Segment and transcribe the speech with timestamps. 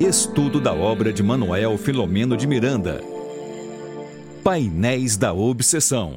[0.00, 3.02] Estudo da obra de Manuel Filomeno de Miranda.
[4.42, 6.16] Painéis da Obsessão.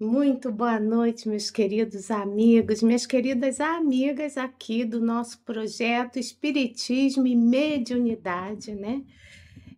[0.00, 7.36] Muito boa noite, meus queridos amigos, minhas queridas amigas aqui do nosso projeto Espiritismo e
[7.36, 9.04] Mediunidade, né?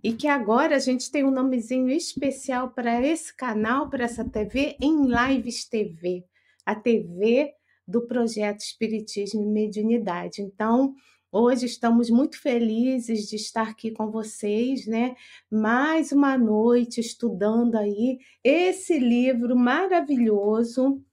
[0.03, 4.79] E que agora a gente tem um nomezinho especial para esse canal, para essa TV,
[4.81, 6.25] em Lives TV,
[6.65, 7.53] a TV
[7.87, 10.41] do projeto Espiritismo e Mediunidade.
[10.41, 10.95] Então,
[11.31, 15.15] Hoje estamos muito felizes de estar aqui com vocês, né?
[15.51, 21.05] Mais uma noite estudando aí esse livro maravilhoso,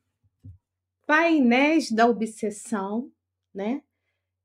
[1.05, 3.11] Painéis da Obsessão,
[3.53, 3.81] né?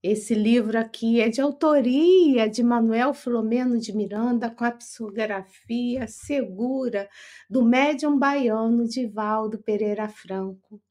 [0.02, 7.08] Esse livro aqui é de autoria de Manuel Filomeno de Miranda, com a psicografia segura
[7.48, 10.82] do médium baiano Divaldo Pereira Franco.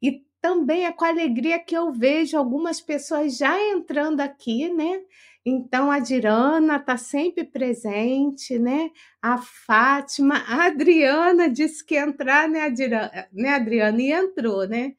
[0.00, 5.00] E também é com alegria que eu vejo algumas pessoas já entrando aqui, né?
[5.46, 8.90] Então a Dirana está sempre presente, né?
[9.22, 14.02] A Fátima, a Adriana disse que ia entrar, né, Adriana, né, Adriana?
[14.02, 14.94] E entrou, né?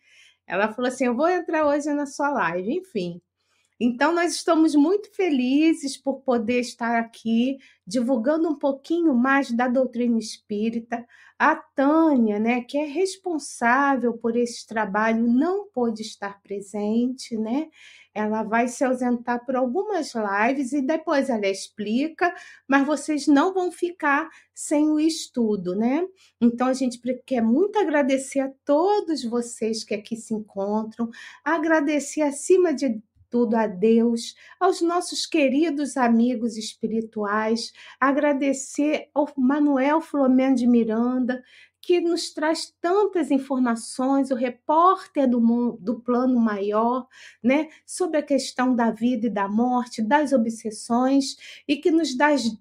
[0.47, 3.21] Ela falou assim: eu vou entrar hoje na sua live, enfim.
[3.79, 10.17] Então, nós estamos muito felizes por poder estar aqui divulgando um pouquinho mais da doutrina
[10.17, 11.05] espírita.
[11.37, 17.67] A Tânia, né, que é responsável por esse trabalho, não pôde estar presente, né?
[18.13, 22.33] Ela vai se ausentar por algumas lives e depois ela explica,
[22.67, 26.05] mas vocês não vão ficar sem o estudo, né?
[26.39, 31.09] Então a gente quer muito agradecer a todos vocês que aqui se encontram,
[31.43, 33.01] agradecer acima de
[33.33, 41.43] tudo a Deus, aos nossos queridos amigos espirituais, agradecer ao Manuel Flomeno de Miranda,
[41.81, 45.39] que nos traz tantas informações, o repórter do,
[45.81, 47.07] do plano maior,
[47.43, 51.35] né, sobre a questão da vida e da morte, das obsessões,
[51.67, 52.15] e que nos,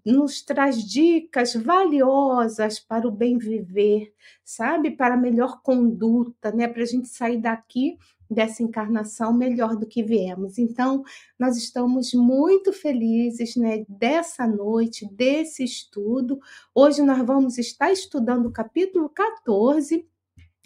[0.06, 4.10] nos traz dicas valiosas para o bem viver,
[4.42, 4.90] sabe?
[4.90, 6.66] Para a melhor conduta, né?
[6.66, 7.98] Para a gente sair daqui
[8.32, 10.58] dessa encarnação melhor do que viemos.
[10.58, 11.02] Então,
[11.38, 16.40] nós estamos muito felizes né, dessa noite, desse estudo.
[16.74, 20.06] Hoje nós vamos estar estudando o capítulo 14,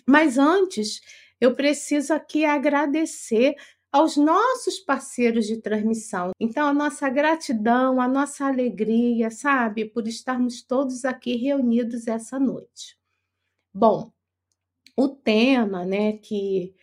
[0.06, 1.00] mas antes
[1.40, 3.56] eu preciso aqui agradecer
[3.92, 6.30] aos nossos parceiros de transmissão.
[6.38, 12.98] Então, a nossa gratidão, a nossa alegria, sabe, por estarmos todos aqui reunidos essa noite.
[13.72, 14.12] Bom,
[14.96, 16.74] o tema, né, que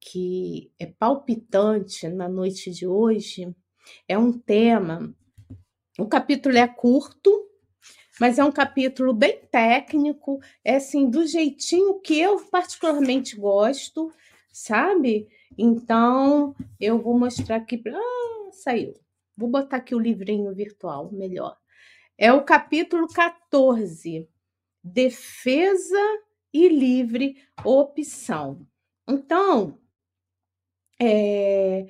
[0.00, 3.54] que é palpitante na noite de hoje
[4.06, 5.14] é um tema.
[5.98, 7.46] O capítulo é curto,
[8.20, 14.12] mas é um capítulo bem técnico, é assim, do jeitinho que eu particularmente gosto,
[14.52, 15.28] sabe?
[15.56, 17.82] Então, eu vou mostrar aqui.
[17.86, 18.94] Ah, saiu.
[19.36, 21.56] Vou botar aqui o livrinho virtual, melhor.
[22.16, 24.28] É o capítulo 14,
[24.82, 26.20] Defesa
[26.52, 28.66] e Livre Opção.
[29.08, 29.78] Então,
[31.00, 31.86] é,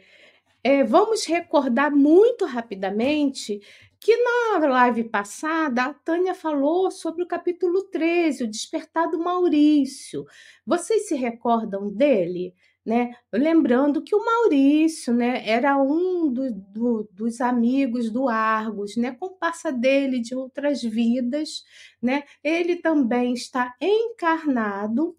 [0.63, 3.61] é, vamos recordar muito rapidamente
[4.01, 10.25] que na live passada a Tânia falou sobre o capítulo 13, o despertar do Maurício.
[10.65, 12.55] Vocês se recordam dele?
[12.87, 13.15] Né?
[13.33, 19.71] Lembrando que o Maurício né, era um do, do, dos amigos do Argos, né, comparsa
[19.71, 21.65] dele de outras vidas.
[22.01, 22.23] Né?
[22.43, 25.15] Ele também está encarnado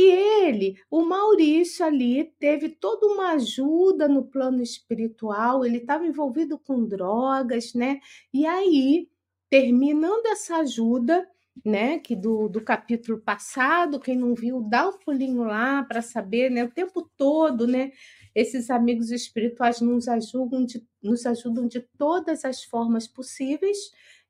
[0.00, 6.56] e ele, o Maurício ali, teve toda uma ajuda no plano espiritual, ele estava envolvido
[6.56, 7.98] com drogas, né?
[8.32, 9.08] E aí,
[9.50, 11.28] terminando essa ajuda,
[11.64, 16.48] né, que do, do capítulo passado, quem não viu, dá um pulinho lá para saber,
[16.48, 17.90] né, o tempo todo, né,
[18.32, 23.76] esses amigos espirituais nos ajudam de, nos ajudam de todas as formas possíveis,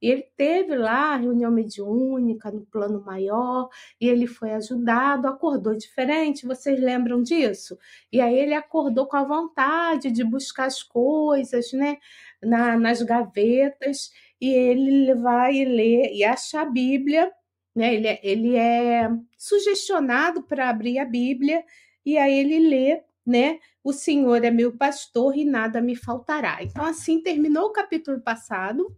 [0.00, 3.69] e ele teve lá a reunião mediúnica no plano maior,
[4.00, 7.78] e ele foi ajudado, acordou diferente, vocês lembram disso?
[8.12, 11.98] E aí ele acordou com a vontade de buscar as coisas, né,
[12.42, 17.33] na, nas gavetas, e ele vai ler e acha a Bíblia,
[17.74, 21.65] né, ele, é, ele é sugestionado para abrir a Bíblia,
[22.04, 26.62] e aí ele lê, né, o Senhor é meu pastor e nada me faltará.
[26.62, 28.95] Então, assim terminou o capítulo passado,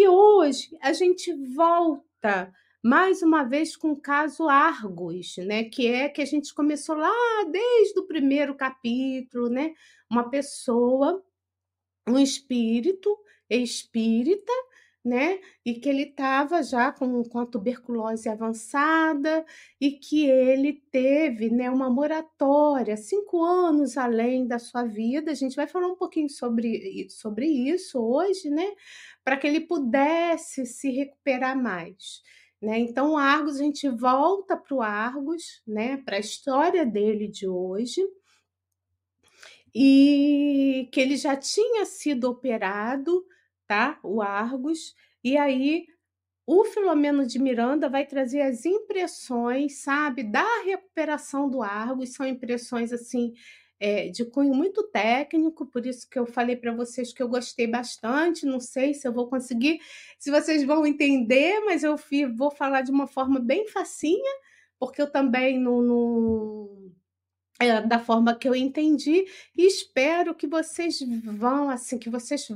[0.00, 2.50] e hoje a gente volta
[2.82, 5.64] mais uma vez com o caso Argos, né?
[5.64, 9.74] Que é que a gente começou lá desde o primeiro capítulo, né?
[10.10, 11.22] Uma pessoa,
[12.08, 13.14] um espírito
[13.50, 14.52] espírita,
[15.04, 15.40] né?
[15.64, 19.44] E que ele estava já com, com a tuberculose avançada
[19.80, 25.30] e que ele teve, né, uma moratória, cinco anos além da sua vida.
[25.30, 28.66] A gente vai falar um pouquinho sobre, sobre isso hoje, né?
[29.24, 32.22] Para que ele pudesse se recuperar mais.
[32.60, 32.78] Né?
[32.78, 35.96] Então, o Argos, a gente volta para o Argos, né?
[35.98, 38.02] para a história dele de hoje,
[39.74, 43.24] e que ele já tinha sido operado,
[43.70, 44.00] tá?
[44.02, 45.86] O Argos, e aí
[46.44, 52.92] o Filomeno de Miranda vai trazer as impressões, sabe, da recuperação do Argos, são impressões
[52.92, 53.32] assim
[53.78, 57.68] é, de cunho muito técnico, por isso que eu falei para vocês que eu gostei
[57.68, 58.44] bastante.
[58.44, 59.78] Não sei se eu vou conseguir,
[60.18, 61.94] se vocês vão entender, mas eu
[62.36, 64.32] vou falar de uma forma bem facinha,
[64.80, 66.92] porque eu também não, não
[67.60, 69.26] é, da forma que eu entendi,
[69.56, 72.48] e espero que vocês vão, assim, que vocês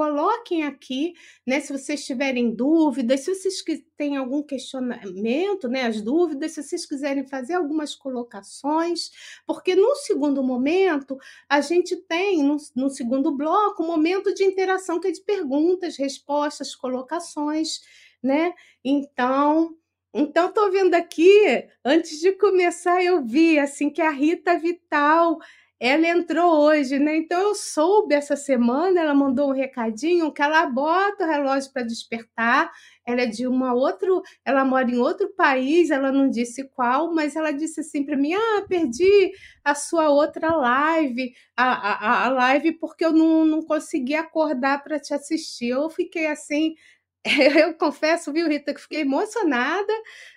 [0.00, 1.12] coloquem aqui,
[1.46, 3.62] né, se vocês tiverem dúvidas, se vocês
[3.98, 9.10] têm algum questionamento, né, as dúvidas, se vocês quiserem fazer algumas colocações,
[9.46, 14.98] porque no segundo momento a gente tem, no, no segundo bloco, um momento de interação
[14.98, 17.82] que é de perguntas, respostas, colocações,
[18.22, 18.54] né?
[18.82, 19.76] Então,
[20.14, 25.38] então, estou vendo aqui, antes de começar, eu vi assim que a Rita Vital
[25.80, 27.16] ela entrou hoje, né?
[27.16, 31.82] Então eu soube essa semana, ela mandou um recadinho que ela bota o relógio para
[31.82, 32.70] despertar.
[33.06, 37.34] Ela é de uma outro, ela mora em outro país, ela não disse qual, mas
[37.34, 39.32] ela disse assim para mim: "Ah, perdi
[39.64, 45.00] a sua outra live, a, a, a live porque eu não, não consegui acordar para
[45.00, 45.68] te assistir".
[45.70, 46.74] Eu fiquei assim,
[47.58, 49.92] eu confesso, viu, Rita, que fiquei emocionada,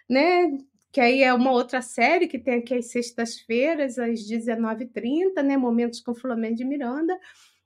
[0.09, 0.51] né?
[0.93, 5.57] Que aí é uma outra série que tem aqui às sextas-feiras, às 19h30, né?
[5.57, 7.19] Momentos com Flamengo de Miranda.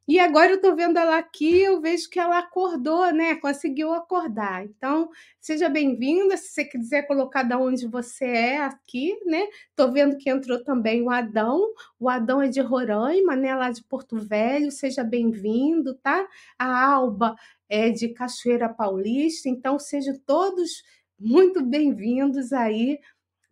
[0.07, 3.35] E agora eu estou vendo ela aqui, eu vejo que ela acordou, né?
[3.35, 4.63] Conseguiu acordar.
[4.63, 5.09] Então,
[5.41, 6.38] seja bem-vinda.
[6.38, 9.45] Se você quiser colocar de onde você é aqui, né?
[9.71, 11.62] Estou vendo que entrou também o Adão.
[12.00, 13.53] O Adão é de Roraima, né?
[13.53, 14.71] Lá de Porto Velho.
[14.71, 16.25] Seja bem-vindo, tá?
[16.57, 17.35] A Alba
[17.68, 19.50] é de Cachoeira Paulista.
[19.50, 20.81] Então, sejam todos
[21.19, 23.00] muito bem-vindos aí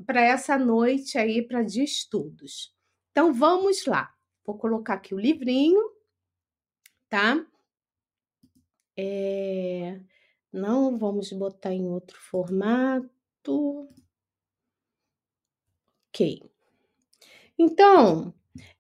[0.06, 2.74] para essa noite aí para de estudos.
[3.12, 4.14] Então, vamos lá.
[4.46, 5.96] Vou colocar aqui o livrinho
[7.10, 7.46] tá?
[8.98, 10.00] É,
[10.52, 13.90] não vamos botar em outro formato.
[16.10, 16.42] Ok.
[17.58, 18.34] Então,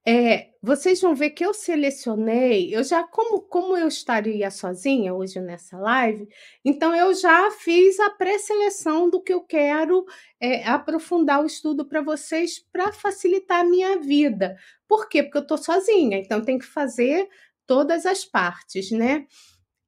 [0.07, 5.39] é, vocês vão ver que eu selecionei, eu já, como, como eu estaria sozinha hoje
[5.39, 6.27] nessa live,
[6.63, 10.05] então eu já fiz a pré-seleção do que eu quero
[10.39, 14.55] é, aprofundar o estudo para vocês para facilitar a minha vida.
[14.87, 15.23] Por quê?
[15.23, 17.27] Porque eu estou sozinha, então tem que fazer
[17.65, 19.25] todas as partes, né?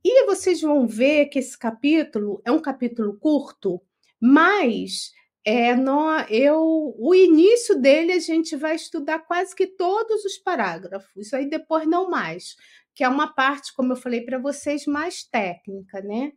[0.03, 3.81] E vocês vão ver que esse capítulo é um capítulo curto,
[4.19, 5.11] mas
[5.49, 11.33] é, no, eu, o início dele a gente vai estudar quase que todos os parágrafos,
[11.33, 12.57] aí depois não mais,
[12.93, 16.33] que é uma parte, como eu falei para vocês, mais técnica, né?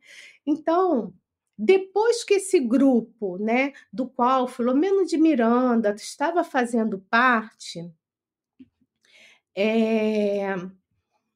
[0.47, 1.13] Então,
[1.59, 7.93] depois que esse grupo, né, do qual Filomeno de Miranda estava fazendo parte,
[9.57, 10.55] é,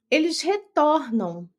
[0.09, 1.51] eles retornam,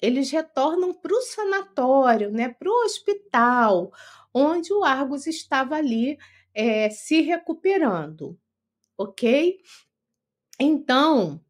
[0.00, 3.92] eles retornam para o sanatório, né, para o hospital,
[4.34, 6.18] onde o Argos estava ali
[6.54, 8.38] é, se recuperando,
[8.96, 9.58] ok?
[10.58, 11.40] Então,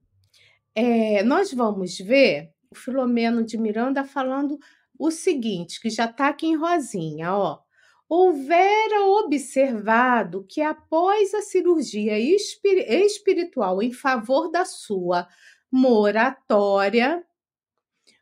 [0.75, 4.59] é, nós vamos ver o Filomeno de Miranda falando
[4.99, 7.61] o seguinte, que já está aqui em rosinha, ó.
[8.09, 15.27] Houvera observado que após a cirurgia espiritual em favor da sua
[15.71, 17.25] moratória,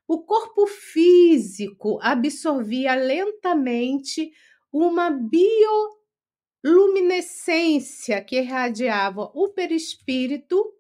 [0.07, 4.33] o corpo físico absorvia lentamente
[4.73, 5.11] uma
[6.63, 10.75] bioluminescência que irradiava o perispírito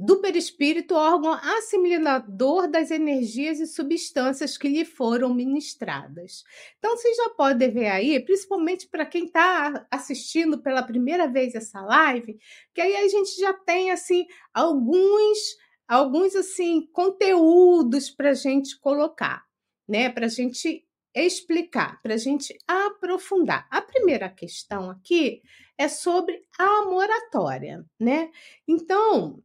[0.00, 6.42] do perispírito, órgão assimilador das energias e substâncias que lhe foram ministradas.
[6.78, 11.82] Então, vocês já podem ver aí, principalmente para quem está assistindo pela primeira vez essa
[11.82, 12.38] live,
[12.74, 15.38] que aí a gente já tem assim alguns,
[15.86, 19.44] alguns assim conteúdos para a gente colocar,
[19.86, 20.08] né?
[20.08, 20.82] Para a gente
[21.14, 23.66] explicar, para a gente aprofundar.
[23.70, 25.42] A primeira questão aqui
[25.76, 28.30] é sobre a moratória, né?
[28.66, 29.42] Então,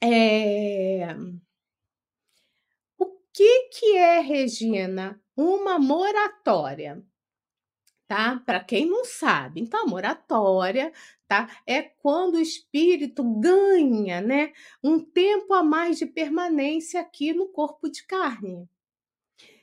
[0.00, 1.14] é...
[2.98, 7.02] O que, que é, Regina, uma moratória?
[8.08, 8.42] Tá?
[8.44, 10.92] Para quem não sabe, então a moratória
[11.32, 11.48] tá?
[11.66, 14.52] É quando o espírito ganha, né,
[14.84, 18.68] um tempo a mais de permanência aqui no corpo de carne.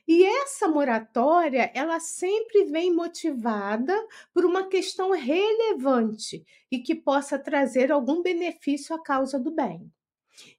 [0.09, 3.93] E essa moratória, ela sempre vem motivada
[4.33, 9.91] por uma questão relevante e que possa trazer algum benefício à causa do bem.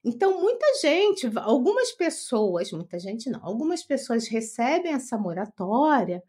[0.03, 6.23] Então, muita gente, algumas pessoas, muita gente não, algumas pessoas recebem essa moratória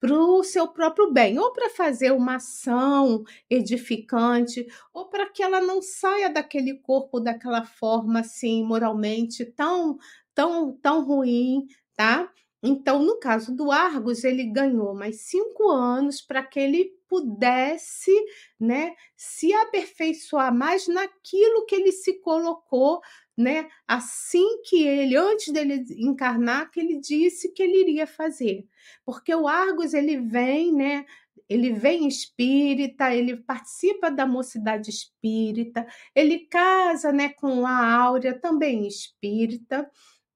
[0.00, 5.60] para o seu próprio bem, ou para fazer uma ação edificante, ou para que ela
[5.60, 9.98] não saia daquele corpo daquela forma assim, moralmente tão,
[10.34, 11.66] tão, tão ruim,
[11.96, 12.30] tá?
[12.66, 18.10] Então, no caso do Argos, ele ganhou mais cinco anos para que ele pudesse
[18.58, 23.02] né, se aperfeiçoar mais naquilo que ele se colocou,
[23.36, 28.66] né, assim que ele, antes dele encarnar, que ele disse que ele iria fazer.
[29.04, 31.04] Porque o Argos, ele vem, né,
[31.46, 38.86] ele vem espírita, ele participa da mocidade espírita, ele casa né, com a Áurea, também
[38.88, 39.86] espírita,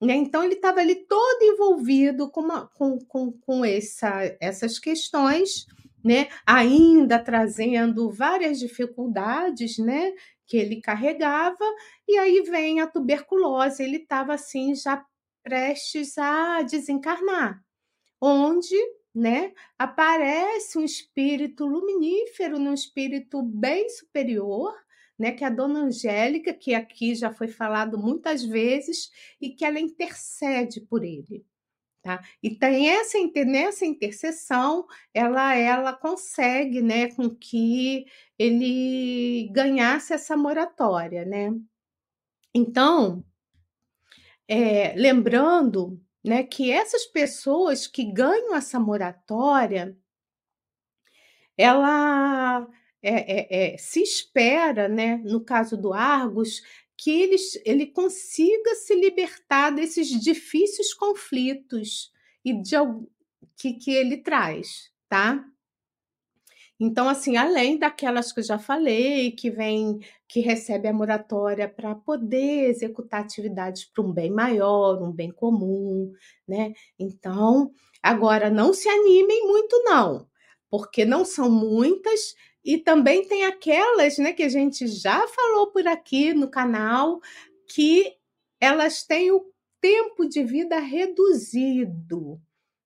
[0.01, 0.15] né?
[0.15, 5.67] Então, ele estava ali todo envolvido com, uma, com, com, com essa, essas questões,
[6.05, 6.29] né?
[6.47, 10.13] ainda trazendo várias dificuldades né?
[10.47, 11.65] que ele carregava,
[12.09, 15.05] e aí vem a tuberculose, ele estava assim já
[15.43, 17.63] prestes a desencarnar,
[18.21, 18.77] onde
[19.15, 24.75] né, aparece um espírito luminífero, um espírito bem superior,
[25.19, 29.11] né, que é a dona Angélica, que aqui já foi falado muitas vezes,
[29.41, 31.45] e que ela intercede por ele.
[32.03, 32.23] Tá?
[32.43, 38.07] E tem essa, nessa intercessão, ela, ela consegue né, com que
[38.39, 41.25] ele ganhasse essa moratória.
[41.25, 41.53] Né?
[42.55, 43.25] Então,
[44.47, 49.97] é, lembrando né, que essas pessoas que ganham essa moratória,
[51.57, 52.69] ela
[53.03, 56.63] é, é, é, se espera, né, no caso do Argos,
[56.97, 62.13] que ele, ele consiga se libertar desses difíceis conflitos
[62.45, 62.75] e de,
[63.57, 65.45] que, que ele traz, tá?
[66.81, 71.95] Então, assim, além daquelas que eu já falei, que vem, que recebe a moratória para
[71.95, 76.13] poder executar atividades para um bem maior, um bem comum,
[76.47, 76.73] né?
[76.97, 80.29] Então, agora não se animem muito, não,
[80.71, 85.87] porque não são muitas e também tem aquelas, né, que a gente já falou por
[85.87, 87.21] aqui no canal,
[87.67, 88.15] que
[88.61, 89.51] elas têm o
[89.81, 92.41] tempo de vida reduzido.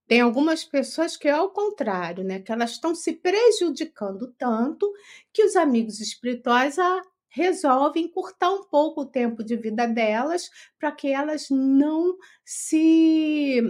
[0.07, 4.93] Tem algumas pessoas que é ao contrário, né, que elas estão se prejudicando tanto
[5.33, 10.93] que os amigos espirituais a resolvem encurtar um pouco o tempo de vida delas para
[10.93, 13.63] que elas não se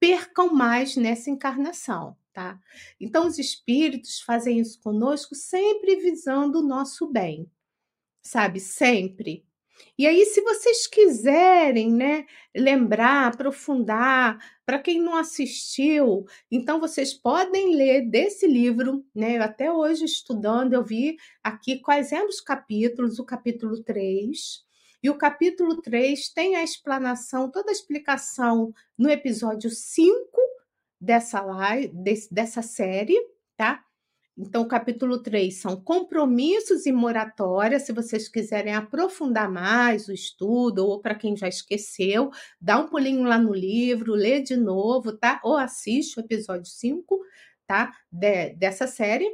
[0.00, 2.60] percam mais nessa encarnação tá?
[3.00, 7.50] Então, os espíritos fazem isso conosco sempre visando o nosso bem,
[8.22, 8.60] sabe?
[8.60, 9.46] Sempre.
[9.98, 17.76] E aí, se vocês quiserem, né, lembrar, aprofundar, para quem não assistiu, então vocês podem
[17.76, 19.38] ler desse livro, né?
[19.38, 24.64] Eu até hoje estudando, eu vi aqui quais eram os capítulos, o capítulo 3.
[25.02, 30.44] E o capítulo 3 tem a explanação, toda a explicação no episódio 5
[31.04, 33.16] dessa live, desse, dessa série,
[33.56, 33.84] tá?
[34.36, 37.78] Então, o capítulo 3 são compromissos e moratória.
[37.78, 42.30] Se vocês quiserem aprofundar mais o estudo, ou para quem já esqueceu,
[42.60, 45.40] dá um pulinho lá no livro, lê de novo, tá?
[45.44, 47.20] Ou assiste o episódio 5,
[47.64, 47.92] tá?
[48.10, 49.28] De, dessa série.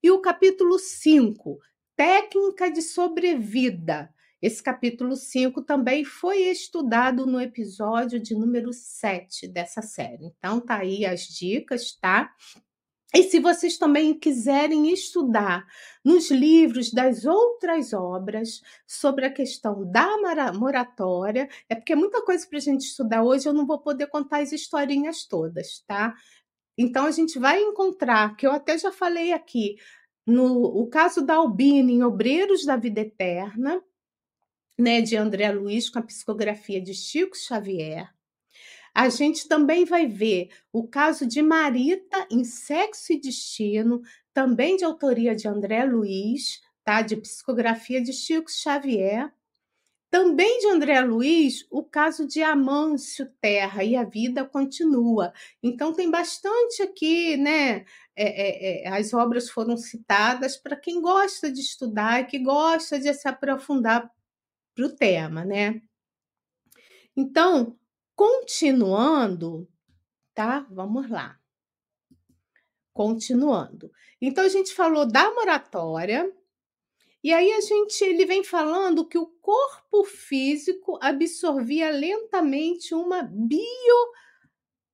[0.00, 1.58] E o capítulo 5,
[1.96, 4.13] técnica de sobrevida.
[4.44, 10.26] Esse capítulo 5 também foi estudado no episódio de número 7 dessa série.
[10.36, 12.30] Então, tá aí as dicas, tá?
[13.14, 15.66] E se vocês também quiserem estudar
[16.04, 22.46] nos livros das outras obras sobre a questão da moratória, é porque é muita coisa
[22.46, 26.14] para a gente estudar hoje, eu não vou poder contar as historinhas todas, tá?
[26.76, 29.76] Então a gente vai encontrar, que eu até já falei aqui,
[30.26, 33.82] no o caso da Albina em Obreiros da Vida Eterna,
[34.78, 38.12] né, de André Luiz com a psicografia de Chico Xavier.
[38.94, 44.00] A gente também vai ver o caso de Marita em Sexo e Destino,
[44.32, 47.02] também de autoria de André Luiz, tá?
[47.02, 49.32] De psicografia de Chico Xavier.
[50.10, 55.32] Também de André Luiz, o caso de Amâncio Terra e a vida continua.
[55.60, 57.84] Então tem bastante aqui, né?
[58.14, 63.12] É, é, é, as obras foram citadas para quem gosta de estudar que gosta de
[63.12, 64.08] se aprofundar
[64.74, 65.80] para o tema, né?
[67.16, 67.78] Então,
[68.16, 69.68] continuando,
[70.34, 70.66] tá?
[70.70, 71.38] Vamos lá.
[72.92, 73.90] Continuando.
[74.20, 76.32] Então, a gente falou da moratória,
[77.22, 84.12] e aí a gente ele vem falando que o corpo físico absorvia lentamente uma bio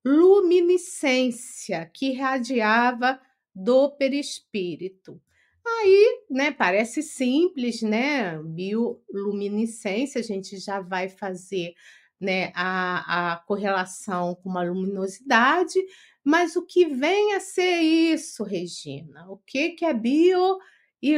[0.02, 3.20] bioluminescência que irradiava
[3.54, 5.20] do perispírito.
[5.66, 8.38] Aí, né, parece simples, né?
[8.42, 11.74] Bioluminescência, a gente já vai fazer
[12.20, 15.78] né, a, a correlação com uma luminosidade,
[16.22, 19.26] mas o que vem a ser isso, Regina?
[19.30, 20.58] O que, que é bio
[21.02, 21.16] e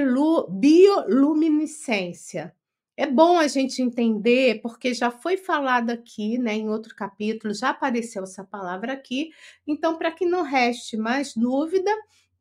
[0.50, 2.54] bioluminescência?
[2.96, 7.70] É bom a gente entender, porque já foi falado aqui, né, em outro capítulo, já
[7.70, 9.30] apareceu essa palavra aqui.
[9.66, 11.90] Então, para que não reste mais dúvida,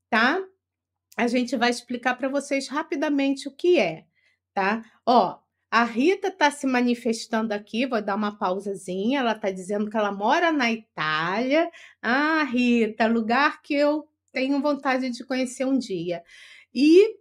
[0.09, 0.43] tá?
[1.17, 4.05] A gente vai explicar para vocês rapidamente o que é,
[4.53, 4.83] tá?
[5.05, 5.37] Ó,
[5.69, 9.21] a Rita está se manifestando aqui, vou dar uma pausazinha.
[9.21, 11.71] Ela está dizendo que ela mora na Itália.
[12.01, 16.23] Ah, Rita, lugar que eu tenho vontade de conhecer um dia.
[16.73, 17.20] E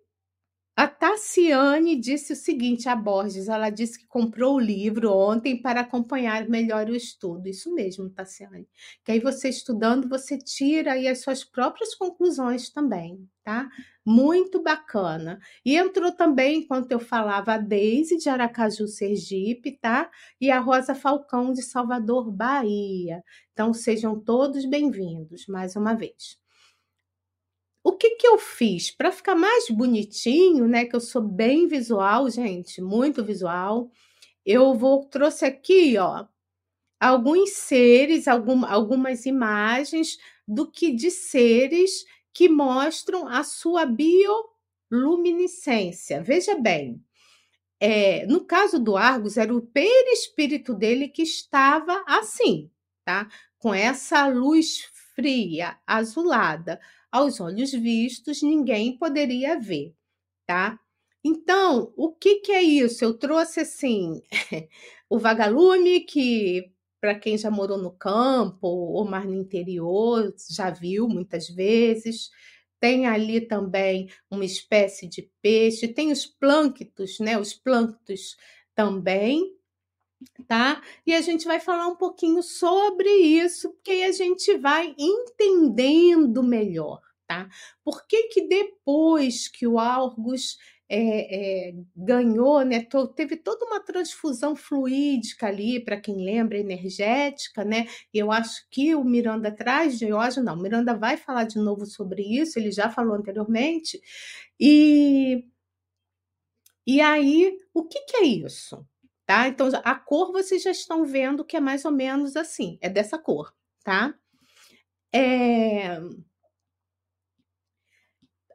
[0.80, 5.82] a Tassiane disse o seguinte a Borges, ela disse que comprou o livro ontem para
[5.82, 7.46] acompanhar melhor o estudo.
[7.46, 8.66] Isso mesmo, Tassiane.
[9.04, 13.68] Que aí você estudando, você tira aí as suas próprias conclusões também, tá?
[14.06, 15.38] Muito bacana.
[15.62, 20.10] E entrou também, enquanto eu falava, a Deise de Aracaju, Sergipe, tá?
[20.40, 23.22] E a Rosa Falcão de Salvador, Bahia.
[23.52, 26.40] Então sejam todos bem-vindos mais uma vez
[27.82, 28.90] o que, que eu fiz?
[28.90, 30.84] Para ficar mais bonitinho, né?
[30.84, 33.90] Que eu sou bem visual, gente, muito visual.
[34.44, 36.26] Eu vou trouxe aqui, ó,
[37.00, 46.22] alguns seres, algum, algumas imagens do que de seres que mostram a sua bioluminescência.
[46.22, 47.02] Veja bem,
[47.80, 52.70] é, no caso do Argos, era o perispírito dele que estava assim,
[53.04, 53.28] tá?
[53.58, 54.84] Com essa luz
[55.14, 59.94] fria, azulada aos olhos vistos, ninguém poderia ver,
[60.46, 60.78] tá?
[61.24, 63.04] Então, o que, que é isso?
[63.04, 64.22] Eu trouxe assim
[65.08, 71.08] o vagalume, que para quem já morou no campo ou mais no interior, já viu
[71.08, 72.30] muitas vezes.
[72.78, 77.38] Tem ali também uma espécie de peixe, tem os plânctos, né?
[77.38, 78.36] Os plânctos
[78.74, 79.54] também,
[80.46, 80.82] tá?
[81.06, 86.42] E a gente vai falar um pouquinho sobre isso, porque aí a gente vai entendendo
[86.42, 87.48] melhor, tá?
[87.84, 90.58] Por que que depois que o Argos
[90.92, 92.84] é, é, ganhou, né?
[93.14, 97.86] teve toda uma transfusão fluídica ali, para quem lembra, energética, né?
[98.12, 102.22] Eu acho que o Miranda traz de hoje, não, Miranda vai falar de novo sobre
[102.22, 104.00] isso, ele já falou anteriormente.
[104.58, 105.44] E,
[106.86, 108.84] e aí, o que, que é isso?
[109.30, 109.46] Tá?
[109.46, 113.16] Então, a cor vocês já estão vendo que é mais ou menos assim, é dessa
[113.16, 114.12] cor, tá?
[115.14, 116.00] É...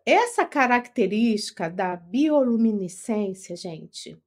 [0.05, 4.21] Essa característica da bioluminescência, gente,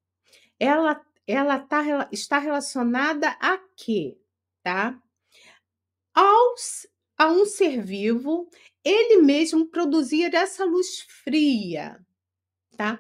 [0.58, 4.18] ela, ela tá, está relacionada a quê?
[4.62, 4.98] Tá?
[6.14, 6.86] Aos,
[7.18, 8.48] a um ser vivo,
[8.82, 12.02] ele mesmo produzir essa luz fria,
[12.74, 12.98] tá?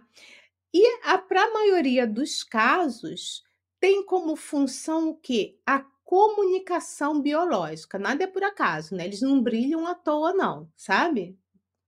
[0.72, 3.42] E para a maioria dos casos,
[3.80, 5.58] tem como função o quê?
[5.66, 7.98] A comunicação biológica.
[7.98, 9.04] Nada é por acaso, né?
[9.04, 11.38] Eles não brilham à toa, não, sabe?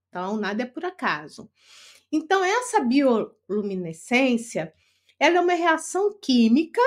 [0.09, 1.49] Então, nada é por acaso.
[2.11, 4.73] Então, essa bioluminescência,
[5.19, 6.81] ela é uma reação química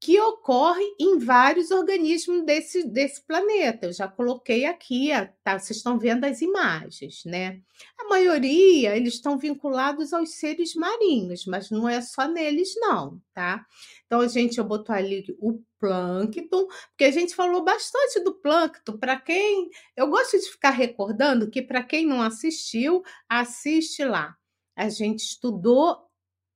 [0.00, 3.86] que ocorre em vários organismos desse, desse planeta.
[3.86, 5.10] Eu já coloquei aqui,
[5.42, 5.58] tá?
[5.58, 7.60] Vocês estão vendo as imagens, né?
[7.98, 13.66] A maioria, eles estão vinculados aos seres marinhos, mas não é só neles, não, tá?
[14.06, 18.96] Então, a gente, eu botou ali o plâncton, porque a gente falou bastante do plâncton.
[18.98, 19.68] Para quem...
[19.96, 24.36] Eu gosto de ficar recordando que, para quem não assistiu, assiste lá.
[24.76, 26.07] A gente estudou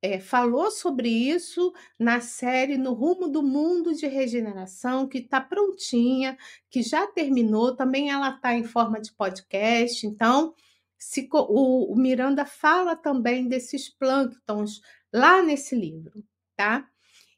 [0.02, 6.36] é, falou sobre isso na série No Rumo do Mundo de Regeneração, que está prontinha,
[6.68, 7.76] que já terminou.
[7.76, 10.04] Também ela está em forma de podcast.
[10.04, 10.52] Então,
[10.98, 14.80] se, o, o Miranda fala também desses plânctons
[15.12, 16.24] lá nesse livro,
[16.56, 16.88] tá?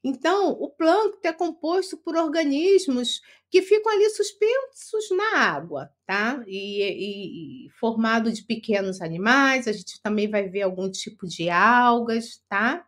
[0.05, 6.45] Então, o plâncton é composto por organismos que ficam ali suspensos na água, tá?
[6.47, 12.43] E, e, formado de pequenos animais, a gente também vai ver algum tipo de algas,
[12.49, 12.87] tá?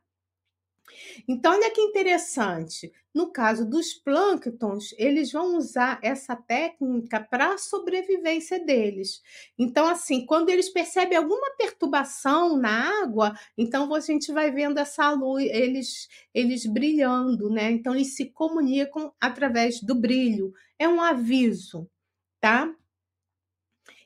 [1.29, 2.93] Então, olha que interessante.
[3.15, 9.23] No caso dos plânctons, eles vão usar essa técnica para a sobrevivência deles.
[9.59, 15.11] Então, assim, quando eles percebem alguma perturbação na água, então a gente vai vendo essa
[15.13, 17.71] luz, eles, eles brilhando, né?
[17.71, 20.53] Então, eles se comunicam através do brilho.
[20.79, 21.89] É um aviso,
[22.41, 22.71] tá?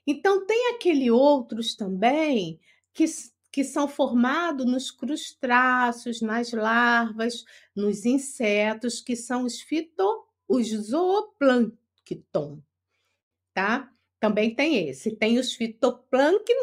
[0.06, 2.60] Então, tem aquele outros também
[2.92, 3.04] que
[3.52, 11.80] que são formados nos crustáceos, nas larvas, nos insetos, que são os fito, os zooplâncton,
[12.10, 12.62] plâncton,
[13.54, 13.90] tá?
[14.18, 15.16] Também tem esse.
[15.16, 16.54] Tem os fitoplâncton,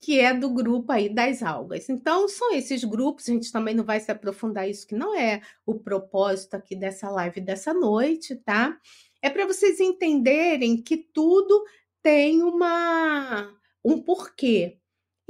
[0.00, 1.88] que é do grupo aí das algas.
[1.88, 5.42] Então, são esses grupos, a gente também não vai se aprofundar isso, que não é
[5.64, 8.78] o propósito aqui dessa live dessa noite, tá?
[9.22, 11.64] É para vocês entenderem que tudo
[12.02, 14.79] tem uma um porquê.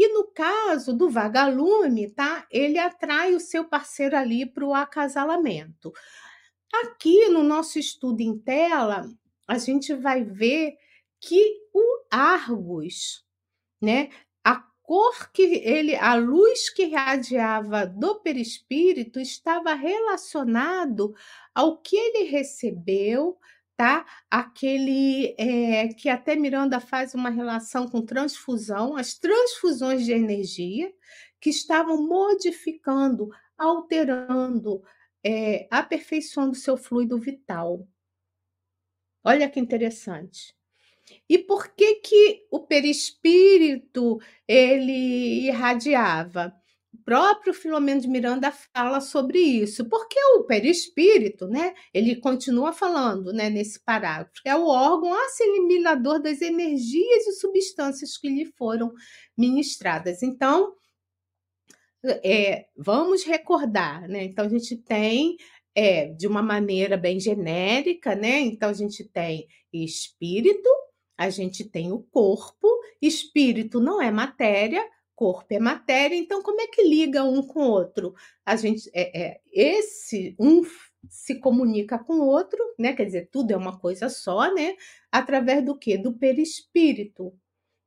[0.01, 2.47] E no caso do vagalume, tá?
[2.51, 5.93] Ele atrai o seu parceiro ali para o acasalamento.
[6.73, 9.05] Aqui no nosso estudo em tela,
[9.47, 10.75] a gente vai ver
[11.21, 13.27] que o Argus,
[13.79, 14.09] né,
[14.91, 21.15] cor que ele, a luz que radiava do perispírito estava relacionado
[21.55, 23.39] ao que ele recebeu,
[23.81, 24.05] tá?
[24.31, 30.93] Aquele é, que até Miranda faz uma relação com transfusão, as transfusões de energia
[31.40, 34.83] que estavam modificando, alterando,
[35.25, 37.88] é, aperfeiçoando seu fluido vital.
[39.25, 40.55] Olha que interessante.
[41.27, 46.55] E por que que o perispírito ele irradiava?
[47.05, 53.51] Próprio Filomeno de Miranda fala sobre isso, porque o perispírito, né, ele continua falando, né,
[53.51, 58.93] nesse parágrafo, é o órgão assimilador das energias e substâncias que lhe foram
[59.37, 60.23] ministradas.
[60.23, 60.75] Então,
[62.25, 64.25] é, vamos recordar, né?
[64.25, 65.37] Então a gente tem
[65.75, 68.41] é, de uma maneira bem genérica, né?
[68.41, 70.69] Então a gente tem espírito,
[71.17, 72.67] a gente tem o corpo,
[73.01, 74.83] espírito não é matéria,
[75.21, 78.15] corpo é matéria, então como é que liga um com o outro?
[78.43, 80.63] A gente é, é esse um
[81.11, 82.95] se comunica com o outro, né?
[82.95, 84.77] Quer dizer, tudo é uma coisa só, né?
[85.13, 85.99] Através do que?
[85.99, 87.35] Do perispírito,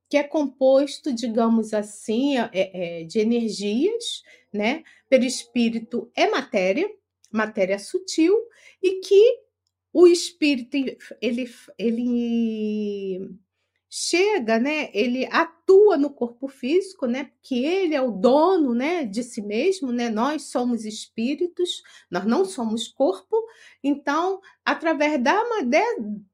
[0.08, 4.84] que é composto, digamos assim, é, é, de energias, né?
[5.08, 6.88] Perispírito é matéria,
[7.32, 8.36] matéria sutil,
[8.80, 9.40] e que
[9.92, 10.76] o espírito
[11.20, 13.28] ele, ele
[13.96, 14.90] chega, né?
[14.92, 17.26] Ele atua no corpo físico, né?
[17.26, 20.10] Porque ele é o dono, né, de si mesmo, né?
[20.10, 21.80] Nós somos espíritos,
[22.10, 23.36] nós não somos corpo.
[23.84, 25.80] Então, através da de,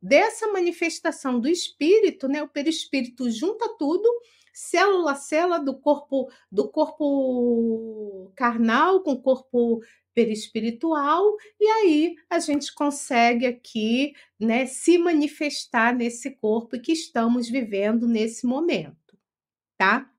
[0.00, 4.08] dessa manifestação do espírito, né, o perispírito junta tudo,
[4.54, 9.80] célula a célula do corpo do corpo carnal com o corpo
[10.14, 18.06] perispiritual, e aí a gente consegue aqui né, se manifestar nesse corpo que estamos vivendo
[18.06, 19.18] nesse momento,
[19.78, 20.10] tá?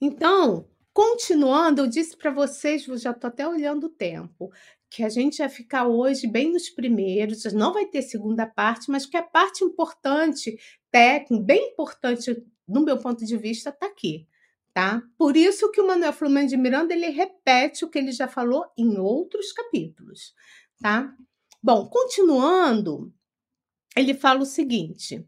[0.00, 4.52] Então, continuando, eu disse para vocês, já estou até olhando o tempo,
[4.88, 9.06] que a gente vai ficar hoje bem nos primeiros, não vai ter segunda parte, mas
[9.06, 10.58] que a parte importante,
[10.90, 14.26] técnica, bem importante, no meu ponto de vista, está aqui
[14.72, 15.02] tá?
[15.16, 18.64] Por isso que o Manuel Flamengo de Miranda ele repete o que ele já falou
[18.76, 20.34] em outros capítulos,
[20.80, 21.14] tá?
[21.62, 23.12] Bom, continuando,
[23.96, 25.26] ele fala o seguinte: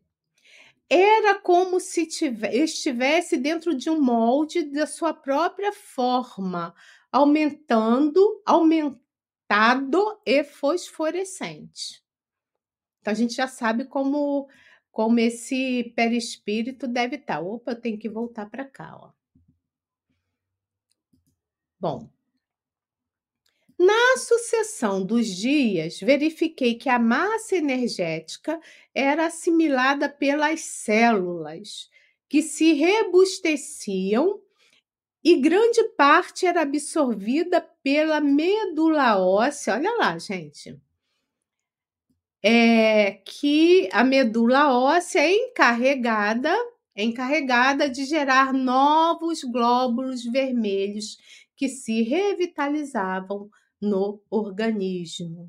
[0.88, 2.08] era como se
[2.52, 6.74] estivesse dentro de um molde da sua própria forma,
[7.10, 12.02] aumentando, aumentado e fosforescente.
[13.00, 14.48] Então a gente já sabe como
[14.92, 17.40] como esse perispírito deve estar.
[17.40, 19.21] Opa, eu tenho que voltar para cá, ó.
[21.82, 22.08] Bom,
[23.76, 28.60] na sucessão dos dias, verifiquei que a massa energética
[28.94, 31.90] era assimilada pelas células,
[32.28, 34.40] que se rebusteciam
[35.24, 39.74] e grande parte era absorvida pela medula óssea.
[39.74, 40.80] Olha lá, gente.
[42.44, 46.54] É que a medula óssea é encarregada,
[46.94, 51.18] é encarregada de gerar novos glóbulos vermelhos
[51.62, 53.48] que se revitalizavam
[53.80, 55.48] no organismo.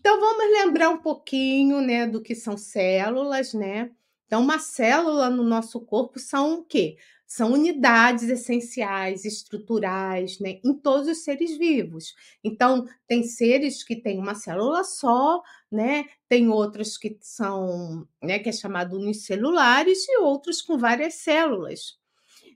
[0.00, 3.92] Então vamos lembrar um pouquinho, né, do que são células, né?
[4.26, 6.96] Então uma célula no nosso corpo são o quê?
[7.24, 12.14] São unidades essenciais, estruturais, né, em todos os seres vivos.
[12.42, 16.06] Então, tem seres que têm uma célula só, né?
[16.28, 22.01] Tem outros que são, né, que é chamado unicelulares e outros com várias células.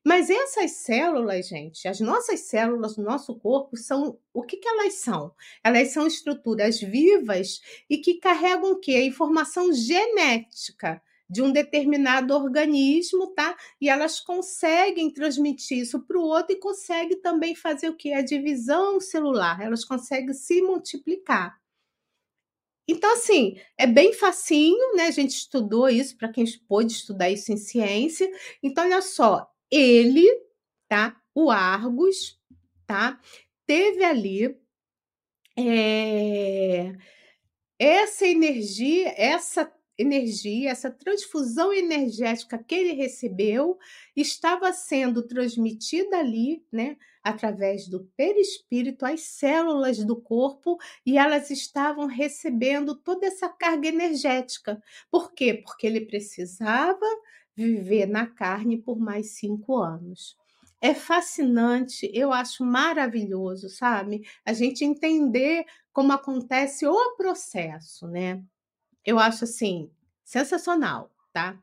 [0.06, 4.94] Mas essas células, gente, as nossas células do nosso corpo são o que, que elas
[4.94, 5.34] são?
[5.64, 8.92] Elas são estruturas vivas e que carregam o quê?
[8.92, 13.56] A informação genética de um determinado organismo, tá?
[13.80, 18.12] E elas conseguem transmitir isso para o outro e conseguem também fazer o que?
[18.12, 21.60] A divisão celular, elas conseguem se multiplicar.
[22.86, 25.08] Então, assim, é bem facinho, né?
[25.08, 28.30] A gente estudou isso para quem pôde estudar isso em ciência.
[28.62, 30.26] Então, olha só, ele,
[30.88, 31.20] tá?
[31.34, 32.40] O Argus,
[32.86, 33.20] tá?
[33.66, 34.56] Teve ali
[35.58, 36.92] é,
[37.78, 43.78] essa energia, essa energia, essa transfusão energética que ele recebeu
[44.14, 52.06] estava sendo transmitida ali, né, através do perispírito às células do corpo e elas estavam
[52.06, 54.80] recebendo toda essa carga energética.
[55.10, 55.54] Por quê?
[55.54, 57.06] Porque ele precisava
[57.56, 60.36] viver na carne por mais cinco anos.
[60.80, 64.28] É fascinante, eu acho maravilhoso, sabe?
[64.44, 68.42] A gente entender como acontece o processo, né?
[69.04, 69.90] Eu acho assim,
[70.22, 71.58] sensacional, tá?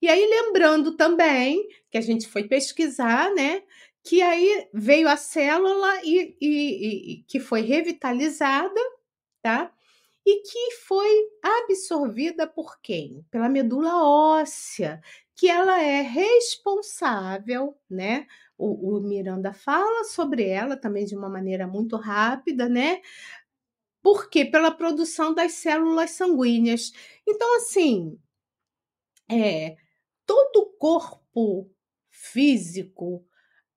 [0.00, 3.62] E aí, lembrando também que a gente foi pesquisar, né?
[4.04, 8.80] Que aí veio a célula e, e, e que foi revitalizada,
[9.40, 9.72] tá?
[10.24, 11.08] E que foi
[11.42, 13.24] absorvida por quem?
[13.30, 15.00] Pela medula óssea,
[15.42, 18.28] que ela é responsável, né?
[18.56, 23.02] O, o Miranda fala sobre ela também de uma maneira muito rápida, né?
[24.00, 24.44] Por quê?
[24.44, 26.92] Pela produção das células sanguíneas.
[27.26, 28.16] Então, assim,
[29.28, 29.74] é,
[30.24, 31.68] todo o corpo
[32.08, 33.26] físico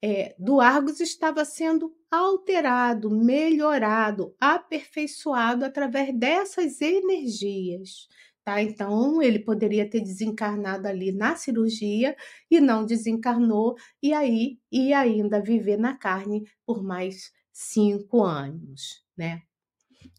[0.04, 8.08] é, do Argos estava sendo alterado, melhorado, aperfeiçoado através dessas energias.
[8.46, 8.62] Tá?
[8.62, 12.16] Então, ele poderia ter desencarnado ali na cirurgia
[12.50, 19.04] e não desencarnou, e aí ia ainda viver na carne por mais cinco anos.
[19.18, 19.42] Né?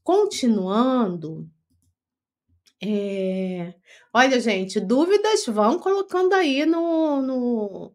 [0.02, 1.48] Continuando,
[2.82, 3.74] é...
[4.12, 7.94] olha, gente, dúvidas vão colocando aí no, no,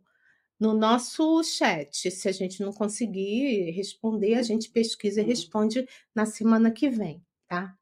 [0.58, 2.10] no nosso chat.
[2.10, 7.22] Se a gente não conseguir responder, a gente pesquisa e responde na semana que vem,
[7.50, 7.76] tá?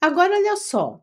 [0.00, 1.00] Agora, olha só,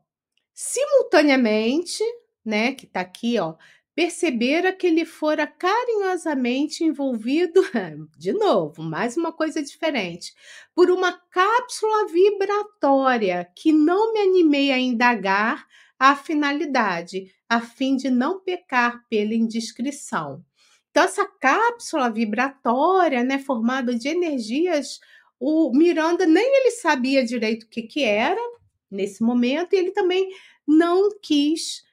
[0.61, 2.03] simultaneamente,
[2.43, 3.55] né, que tá aqui, ó,
[3.95, 7.61] percebera que ele fora carinhosamente envolvido,
[8.17, 10.33] de novo, mais uma coisa diferente,
[10.75, 15.65] por uma cápsula vibratória que não me animei a indagar
[15.97, 20.43] a finalidade, a fim de não pecar pela indiscrição.
[20.91, 24.99] Então, essa cápsula vibratória, né, formada de energias,
[25.39, 28.41] o Miranda nem ele sabia direito o que, que era,
[28.89, 30.29] nesse momento, e ele também
[30.67, 31.83] não quis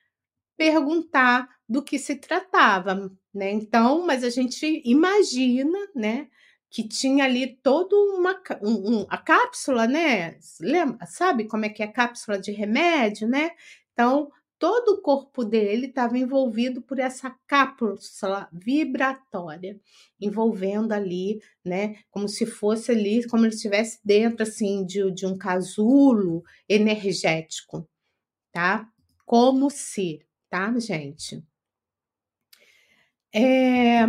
[0.57, 3.51] perguntar do que se tratava, né?
[3.51, 6.29] Então, mas a gente imagina, né,
[6.71, 10.39] que tinha ali toda uma um, um, a cápsula, né?
[10.61, 13.51] Lembra, sabe como é que é a cápsula de remédio, né?
[13.93, 19.79] Então, todo o corpo dele estava envolvido por essa cápsula vibratória,
[20.21, 25.37] envolvendo ali, né, como se fosse ali, como ele estivesse dentro, assim, de, de um
[25.37, 27.89] casulo energético,
[28.53, 28.91] tá?
[29.25, 31.43] Como se, tá, gente?
[33.35, 34.03] É,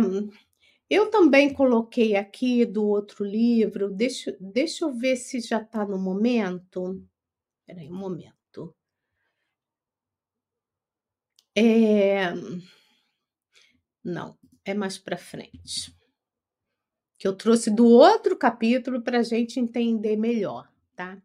[0.88, 5.98] eu também coloquei aqui do outro livro, deixa, deixa eu ver se já está no
[5.98, 7.04] momento.
[7.60, 8.74] Espera aí um momento.
[11.58, 12.32] É...
[14.04, 15.92] Não, é mais para frente.
[17.18, 21.20] Que eu trouxe do outro capítulo para a gente entender melhor, tá?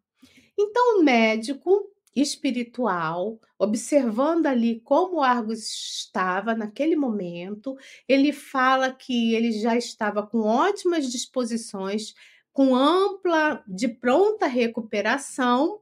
[0.58, 9.52] Então, o médico espiritual, observando ali como Argos estava naquele momento, ele fala que ele
[9.52, 12.14] já estava com ótimas disposições,
[12.52, 15.80] com ampla, de pronta recuperação.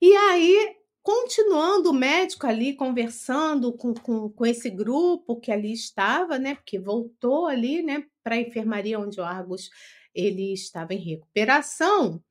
[0.00, 6.38] E aí continuando o médico ali conversando com, com, com esse grupo que ali estava,
[6.38, 6.54] né?
[6.54, 9.68] Porque voltou ali, né, para a enfermaria onde o Argos
[10.14, 12.24] ele estava em recuperação.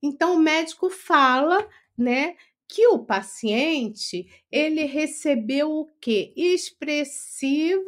[0.00, 2.36] Então o médico fala, né,
[2.68, 6.32] que o paciente ele recebeu o quê?
[6.36, 7.82] Expressiva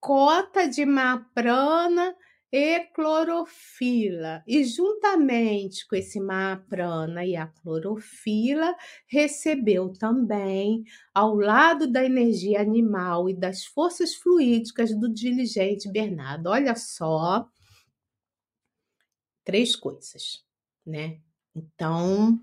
[0.00, 2.16] cota de maprana
[2.52, 4.42] e clorofila.
[4.46, 8.74] E juntamente com esse maprana e a clorofila,
[9.06, 10.84] recebeu também,
[11.14, 16.48] ao lado da energia animal e das forças fluídicas do diligente Bernardo.
[16.48, 17.48] Olha só,
[19.44, 20.44] três coisas,
[20.84, 21.20] né?
[21.54, 22.40] Então,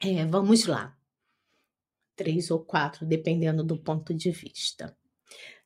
[0.00, 0.96] é, vamos lá.
[2.14, 4.96] Três ou quatro, dependendo do ponto de vista.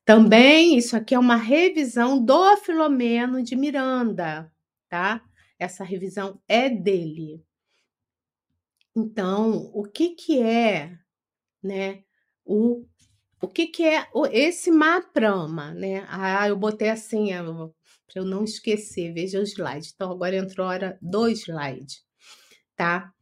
[0.07, 4.51] Também isso aqui é uma revisão do Filomeno de Miranda,
[4.89, 5.21] tá?
[5.59, 7.45] Essa revisão é dele.
[8.95, 10.97] Então, o que que é,
[11.63, 12.05] né,
[12.45, 12.87] o
[13.43, 16.07] o que que é esse maprama, né?
[16.09, 19.93] Ah, eu botei assim, para eu não esquecer, veja o slide.
[19.95, 22.03] Então, agora entrou a hora do slide,
[22.77, 23.13] tá?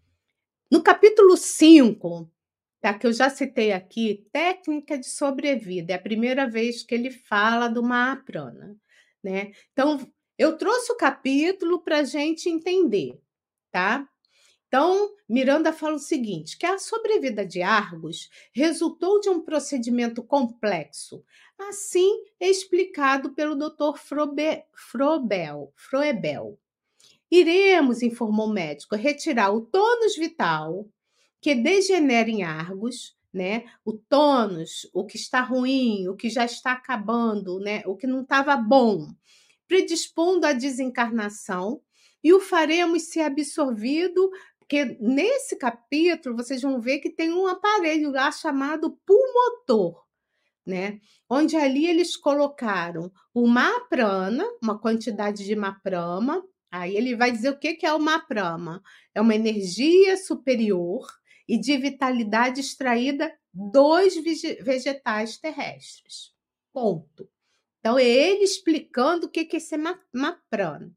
[0.71, 2.31] No capítulo 5,
[2.85, 2.93] tá?
[2.93, 5.95] que eu já citei aqui, técnica de sobrevida.
[5.95, 8.77] É a primeira vez que ele fala do Mahaprana.
[9.23, 9.53] Né?
[9.73, 13.19] Então, eu trouxe o capítulo para a gente entender.
[13.73, 14.07] Tá?
[14.69, 21.25] Então, Miranda fala o seguinte: que a sobrevida de Argos resultou de um procedimento complexo,
[21.59, 23.97] assim explicado pelo Dr.
[23.97, 26.59] Frobe, Frobel, Froebel.
[27.31, 30.87] Iremos, informou o médico, retirar o tônus vital
[31.45, 33.65] que degenera em Argos, né?
[33.85, 37.83] O tônus, o que está ruim, o que já está acabando, né?
[37.85, 39.13] O que não estava bom,
[39.69, 41.83] predispondo à desencarnação
[42.23, 48.11] e o faremos ser absorvido, porque nesse capítulo vocês vão ver que tem um aparelho
[48.11, 50.03] lá chamado pulmotor,
[50.65, 50.99] né?
[51.29, 57.59] Onde ali eles colocaram o maprana, uma quantidade de maprama, aí ele vai dizer o
[57.59, 58.83] que é o maprama.
[59.15, 61.07] É uma energia superior
[61.49, 64.15] e de vitalidade extraída dos
[64.61, 66.33] vegetais terrestres.
[66.73, 67.29] Ponto.
[67.81, 69.77] Então, é ele explicando o que é esse
[70.13, 70.91] maprana,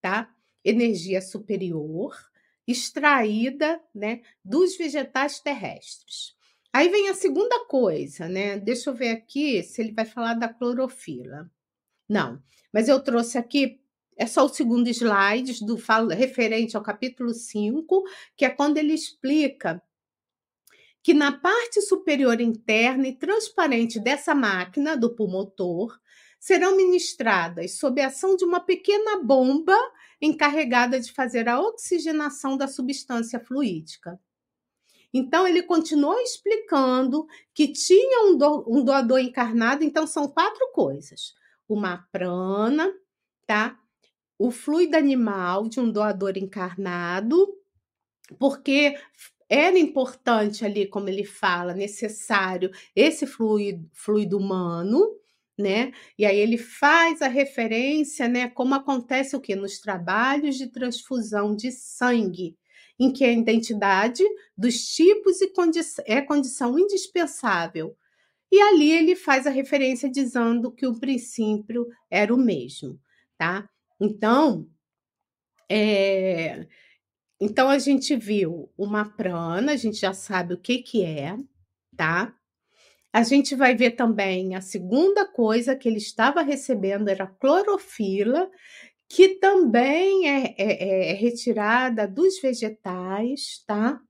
[0.00, 0.32] tá?
[0.64, 2.14] Energia superior
[2.68, 6.36] extraída, né, dos vegetais terrestres.
[6.70, 8.58] Aí vem a segunda coisa, né?
[8.58, 11.50] Deixa eu ver aqui se ele vai falar da clorofila.
[12.06, 13.80] Não, mas eu trouxe aqui
[14.18, 15.76] é só o segundo slide do
[16.08, 18.02] referente ao capítulo 5,
[18.36, 19.80] que é quando ele explica
[21.00, 25.96] que na parte superior interna e transparente dessa máquina do pulmotor
[26.40, 29.78] serão ministradas sob a ação de uma pequena bomba
[30.20, 34.20] encarregada de fazer a oxigenação da substância fluídica.
[35.14, 41.34] Então, ele continuou explicando que tinha um, do, um doador encarnado, então são quatro coisas:
[41.68, 42.92] uma prana,
[43.46, 43.78] tá?
[44.38, 47.54] O fluido animal de um doador encarnado,
[48.38, 48.96] porque
[49.48, 55.00] era importante ali, como ele fala, necessário esse fluido, fluido humano,
[55.58, 55.92] né?
[56.18, 61.56] E aí ele faz a referência, né, como acontece o que nos trabalhos de transfusão
[61.56, 62.56] de sangue,
[62.98, 64.22] em que a identidade
[64.56, 67.96] dos tipos e condi é condição indispensável.
[68.52, 73.00] E ali ele faz a referência dizendo que o princípio era o mesmo,
[73.36, 73.68] tá?
[74.00, 74.68] Então,
[75.70, 76.66] é,
[77.40, 81.36] então a gente viu uma prana, a gente já sabe o que que é,
[81.96, 82.34] tá?
[83.12, 88.50] A gente vai ver também a segunda coisa que ele estava recebendo era clorofila,
[89.08, 94.00] que também é, é, é retirada dos vegetais, tá?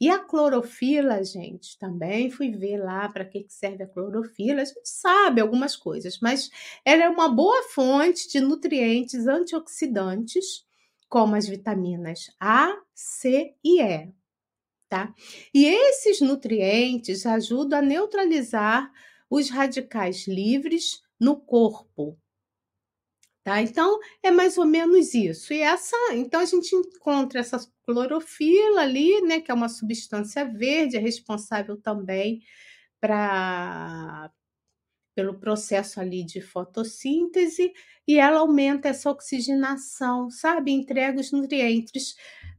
[0.00, 4.62] E a clorofila, gente, também fui ver lá para que serve a clorofila.
[4.62, 6.50] A gente sabe algumas coisas, mas
[6.84, 10.64] ela é uma boa fonte de nutrientes antioxidantes,
[11.08, 14.12] como as vitaminas A, C e E
[14.94, 15.12] tá?
[15.52, 18.92] E esses nutrientes ajudam a neutralizar
[19.28, 22.16] os radicais livres no corpo.
[23.44, 23.60] Tá?
[23.60, 25.52] Então, é mais ou menos isso.
[25.52, 30.96] E essa, então a gente encontra essa clorofila ali, né, que é uma substância verde,
[30.96, 32.40] é responsável também
[33.00, 34.30] para
[35.14, 37.72] pelo processo ali de fotossíntese
[38.06, 40.72] e ela aumenta essa oxigenação, sabe?
[40.72, 42.16] Entrega os nutrientes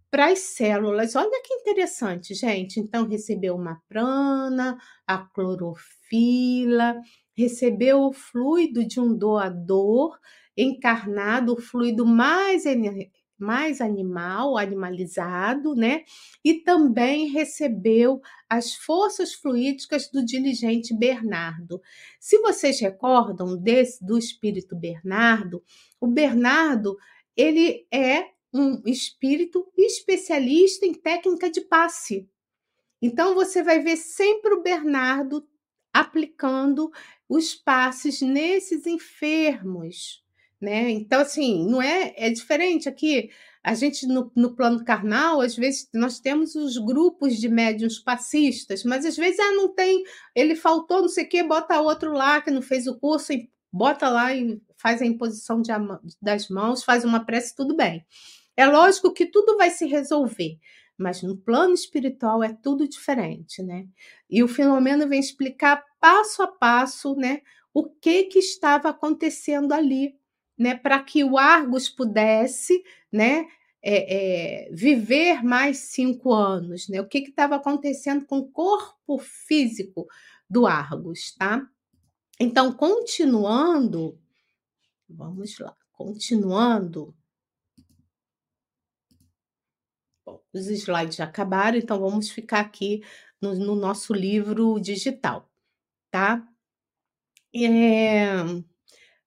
[0.10, 1.16] para as células.
[1.16, 2.80] Olha que interessante, gente.
[2.80, 6.96] Então, recebeu uma prana, a clorofila,
[7.38, 10.18] recebeu o fluido de um doador
[10.58, 12.64] encarnado, o fluido mais,
[13.38, 16.04] mais animal, animalizado, né?
[16.44, 21.82] E também recebeu as forças fluídicas do diligente Bernardo.
[22.20, 25.64] Se vocês recordam desse do espírito Bernardo,
[26.00, 26.98] o Bernardo,
[27.36, 32.30] ele é um espírito especialista em técnica de passe.
[33.02, 35.46] Então você vai ver sempre o Bernardo
[35.94, 36.92] aplicando
[37.28, 40.25] os passes nesses enfermos,
[40.66, 40.90] né?
[40.92, 43.30] Então assim, não é é diferente aqui.
[43.64, 48.84] A gente no, no plano carnal, às vezes nós temos os grupos de médiums passistas,
[48.84, 50.04] mas às vezes ah, não tem,
[50.36, 53.34] ele faltou, não sei o quê, bota outro lá que não fez o curso,
[53.72, 55.72] bota lá e faz a imposição de,
[56.22, 58.06] das mãos, faz uma prece, tudo bem.
[58.56, 60.58] É lógico que tudo vai se resolver,
[60.98, 63.88] mas no plano espiritual é tudo diferente, né?
[64.30, 67.42] E o Filomeno vem explicar passo a passo, né,
[67.74, 70.16] o que que estava acontecendo ali,
[70.58, 73.48] né, para que o Argos pudesse, né,
[73.82, 77.00] é, é, viver mais cinco anos, né?
[77.00, 80.08] O que estava acontecendo com o corpo físico
[80.50, 81.70] do Argos, tá?
[82.40, 84.20] Então, continuando,
[85.08, 87.16] vamos lá, continuando,
[90.26, 93.04] Bom, os slides já acabaram, então vamos ficar aqui
[93.40, 95.48] no, no nosso livro digital,
[96.10, 96.48] tá?
[97.54, 98.34] É,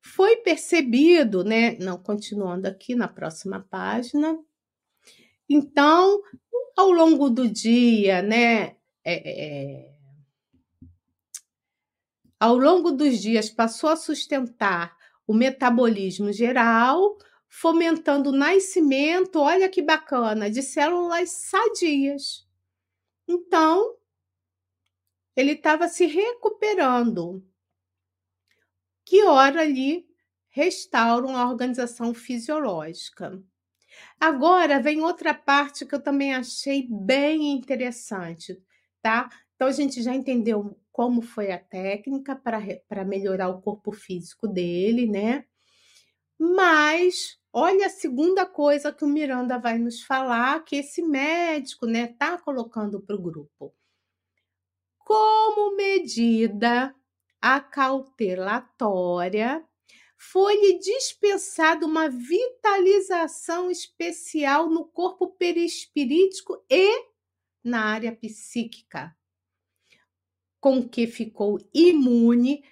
[0.03, 1.77] foi percebido, né?
[1.79, 4.39] Não, continuando aqui na próxima página,
[5.49, 6.23] Então,
[6.77, 8.77] ao longo do dia, né?
[9.05, 9.15] É,
[9.85, 9.95] é,
[12.39, 14.97] ao longo dos dias, passou a sustentar
[15.27, 17.17] o metabolismo geral,
[17.49, 22.47] fomentando o nascimento, olha que bacana, de células sadias.
[23.27, 23.97] Então,
[25.37, 27.45] ele estava se recuperando.
[29.09, 30.07] Que hora ali
[30.51, 33.43] restauram a organização fisiológica.
[34.21, 38.63] Agora vem outra parte que eu também achei bem interessante,
[39.01, 39.31] tá?
[39.55, 45.07] Então a gente já entendeu como foi a técnica para melhorar o corpo físico dele,
[45.07, 45.47] né?
[46.39, 52.09] Mas olha a segunda coisa que o Miranda vai nos falar, que esse médico, né,
[52.09, 53.75] tá colocando para o grupo.
[54.99, 56.95] Como medida
[57.41, 59.65] acautelatória,
[60.17, 67.07] foi-lhe dispensada uma vitalização especial no corpo perispirítico e
[67.63, 69.17] na área psíquica,
[70.61, 72.65] com que ficou imune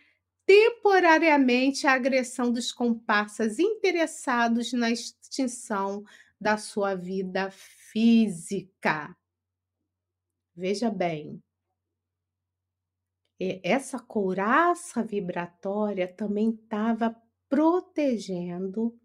[0.45, 6.05] temporariamente à agressão dos comparsas interessados na extinção
[6.41, 9.17] da sua vida física.
[10.55, 11.43] Veja bem,
[13.39, 17.15] essa couraça vibratória também estava
[17.49, 18.99] protegendo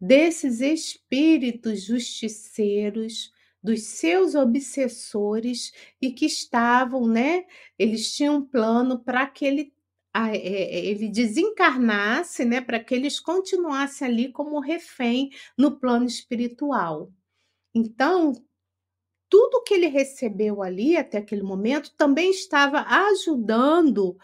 [0.00, 3.32] desses espíritos justiceiros,
[3.62, 7.44] dos seus obsessores e que estavam, né?
[7.78, 9.74] Eles tinham um plano para que ele,
[10.14, 12.60] é, é, ele desencarnasse, né?
[12.62, 17.12] Para que eles continuassem ali como refém no plano espiritual.
[17.74, 18.32] Então,
[19.30, 24.18] tudo que ele recebeu ali até aquele momento também estava ajudando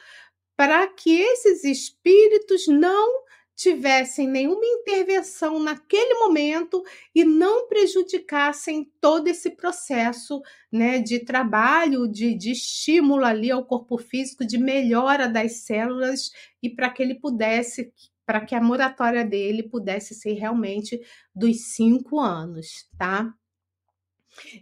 [0.56, 6.84] para que esses espíritos não tivessem nenhuma intervenção naquele momento
[7.14, 13.96] e não prejudicassem todo esse processo né, de trabalho, de, de estímulo ali ao corpo
[13.96, 16.30] físico, de melhora das células
[16.62, 17.92] e para que ele pudesse,
[18.26, 21.00] para que a moratória dele pudesse ser realmente
[21.34, 23.32] dos cinco anos, tá?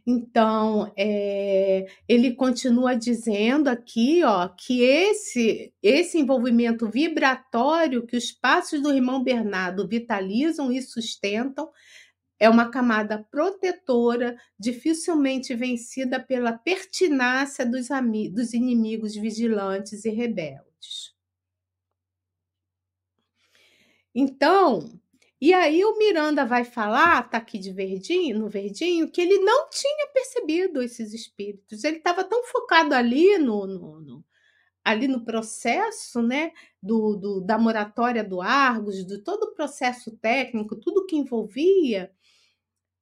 [0.07, 8.81] Então, é, ele continua dizendo aqui, ó, que esse esse envolvimento vibratório que os passos
[8.83, 11.70] do irmão Bernardo vitalizam e sustentam
[12.39, 17.89] é uma camada protetora, dificilmente vencida pela pertinácia dos,
[18.33, 21.14] dos inimigos vigilantes e rebeldes.
[24.14, 25.01] Então,
[25.45, 29.68] e aí o Miranda vai falar, tá aqui de verdinho, no verdinho, que ele não
[29.68, 31.84] tinha percebido esses espíritos.
[31.84, 34.24] Ele estava tão focado ali no, no, no,
[34.82, 36.51] ali no processo, né,
[36.82, 42.11] do, do, da moratória do Argos, do todo o processo técnico, tudo que envolvia,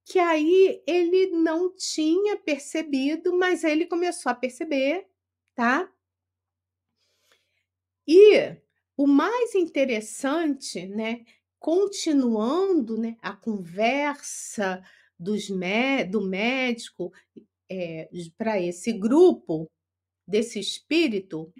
[0.03, 5.07] que aí ele não tinha percebido, mas ele começou a perceber,
[5.55, 5.89] tá?
[8.05, 8.57] E
[8.97, 11.23] o mais interessante, né,
[11.63, 14.83] continuando né, a conversa
[15.17, 15.47] dos
[16.11, 17.13] do médico
[17.71, 19.71] é, para esse grupo,
[20.27, 21.53] desse espírito,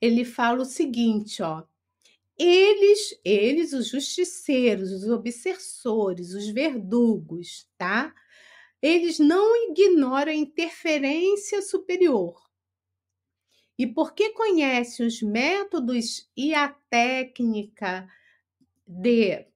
[0.00, 1.64] ele fala o seguinte, ó.
[2.38, 8.14] Eles, eles, os justiceiros, os obsessores, os verdugos, tá?
[8.80, 12.40] Eles não ignoram a interferência superior.
[13.76, 18.08] E porque conhecem os métodos e a técnica
[18.88, 19.46] de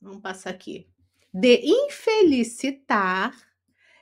[0.00, 0.88] vamos passar aqui,
[1.32, 3.32] de infelicitar,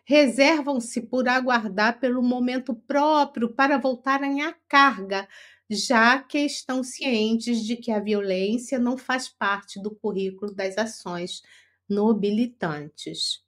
[0.05, 5.29] reservam-se por aguardar pelo momento próprio para voltarem à carga,
[5.69, 11.43] já que estão cientes de que a violência não faz parte do currículo das ações
[11.89, 13.45] nobilitantes.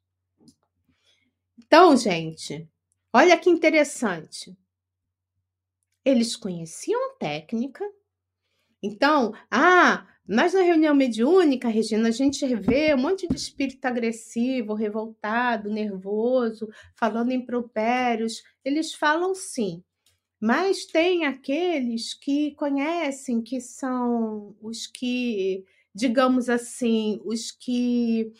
[1.58, 2.68] Então, gente,
[3.12, 4.56] olha que interessante.
[6.04, 7.84] Eles conheciam a técnica.
[8.82, 14.74] Então, ah, mas na reunião mediúnica, Regina, a gente vê um monte de espírito agressivo,
[14.74, 18.42] revoltado, nervoso, falando impropérios.
[18.64, 19.82] Eles falam sim,
[20.40, 25.64] mas tem aqueles que conhecem, que são os que,
[25.94, 28.32] digamos assim, os que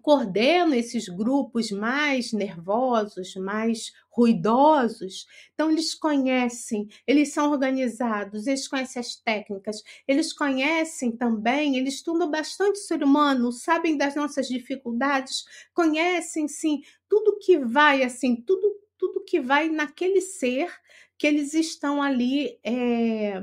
[0.00, 5.26] coordeno esses grupos mais nervosos, mais ruidosos.
[5.54, 12.30] Então, eles conhecem, eles são organizados, eles conhecem as técnicas, eles conhecem também, eles estudam
[12.30, 18.74] bastante o ser humano, sabem das nossas dificuldades, conhecem, sim, tudo que vai, assim, tudo,
[18.98, 20.70] tudo que vai naquele ser
[21.18, 23.40] que eles estão ali é,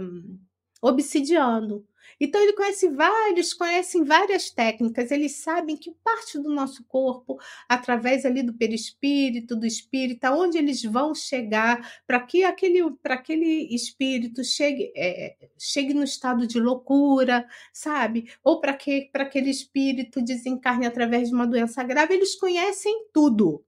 [0.81, 1.85] obsidiando.
[2.19, 8.25] Então ele conhece vários, conhecem várias técnicas, eles sabem que parte do nosso corpo, através
[8.25, 14.91] ali do perispírito, do espírito, aonde eles vão chegar para que aquele, aquele espírito chegue,
[14.95, 18.29] é, chegue no estado de loucura, sabe?
[18.43, 23.63] Ou para que para aquele espírito desencarne através de uma doença grave, eles conhecem tudo.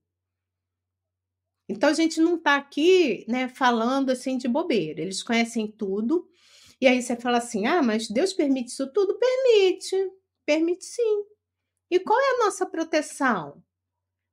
[1.72, 5.02] Então a gente não está aqui, né, falando assim de bobeira.
[5.02, 6.28] Eles conhecem tudo.
[6.82, 9.96] E aí você fala assim: "Ah, mas Deus permite isso tudo?" Permite.
[10.46, 11.26] Permite sim.
[11.92, 13.64] E qual é a nossa proteção?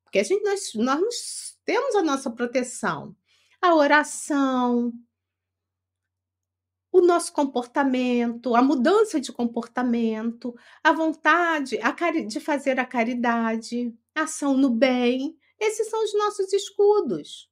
[0.04, 3.16] Porque a gente nós, nós temos a nossa proteção.
[3.62, 4.92] A oração,
[6.92, 11.92] o nosso comportamento, a mudança de comportamento, a vontade a
[12.26, 15.36] de fazer a caridade, a ação no bem.
[15.60, 17.50] Esses são os nossos escudos,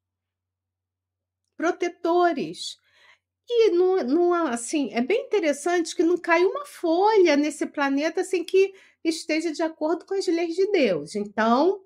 [1.57, 2.78] protetores.
[3.49, 8.44] E não, não, assim, é bem interessante que não cai uma folha nesse planeta sem
[8.44, 8.74] que
[9.05, 11.14] esteja de acordo com as leis de Deus.
[11.14, 11.80] Então,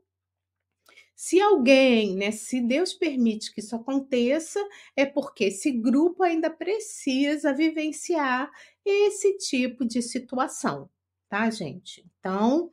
[1.14, 4.58] se alguém, né, se Deus permite que isso aconteça,
[4.96, 8.50] é porque esse grupo ainda precisa vivenciar
[8.82, 10.88] esse tipo de situação,
[11.28, 12.02] tá, gente?
[12.18, 12.72] Então,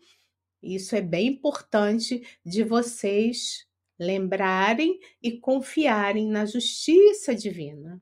[0.63, 3.67] isso é bem importante de vocês
[3.99, 8.01] lembrarem e confiarem na justiça divina.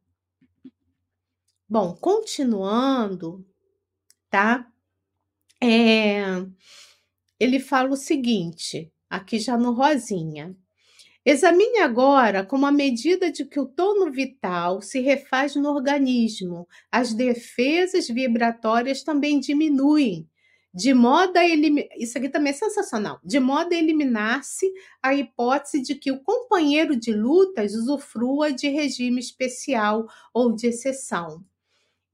[1.68, 3.43] Bom, continuando,
[4.30, 4.68] tá?
[5.61, 6.24] É,
[7.39, 10.55] ele fala o seguinte, aqui já no rosinha.
[11.26, 17.13] Examine agora como a medida de que o tono vital se refaz no organismo, as
[17.13, 20.30] defesas vibratórias também diminuem,
[20.74, 21.89] de modo a eliminar.
[21.97, 23.20] Isso aqui também é sensacional.
[23.24, 29.20] De modo a eliminar-se a hipótese de que o companheiro de lutas usufrua de regime
[29.20, 31.43] especial ou de exceção.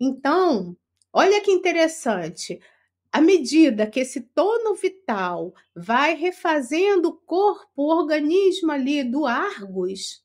[0.03, 0.75] Então,
[1.13, 2.59] olha que interessante.
[3.11, 10.23] À medida que esse tono vital vai refazendo o corpo, o organismo ali do Argos,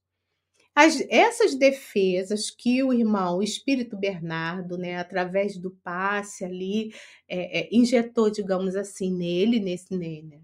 [0.75, 6.95] as, essas defesas que o irmão o Espírito Bernardo, né, através do passe ali,
[7.29, 10.41] é, é, injetou, digamos assim, nele, nesse nele,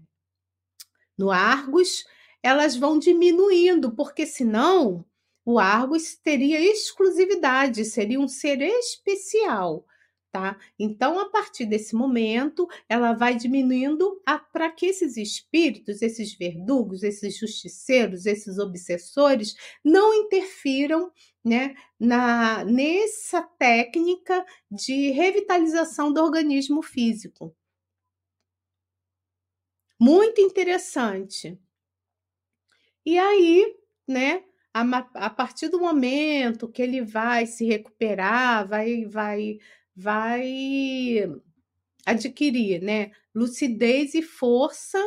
[1.17, 2.05] no Argos,
[2.43, 5.03] elas vão diminuindo, porque senão
[5.45, 9.85] o Argos teria exclusividade, seria um ser especial
[10.33, 10.57] tá?
[10.79, 14.19] Então, a partir desse momento, ela vai diminuindo
[14.51, 21.11] para que esses espíritos, esses verdugos, esses justiceiros, esses obsessores não interfiram
[21.45, 27.55] né, na, nessa técnica de revitalização do organismo físico.
[29.99, 31.59] Muito interessante.
[33.05, 33.77] E aí,
[34.07, 34.43] né,
[34.73, 34.81] a,
[35.15, 39.59] a partir do momento que ele vai se recuperar, vai, vai
[39.95, 41.29] vai
[42.05, 44.99] adquirir, né, lucidez e força,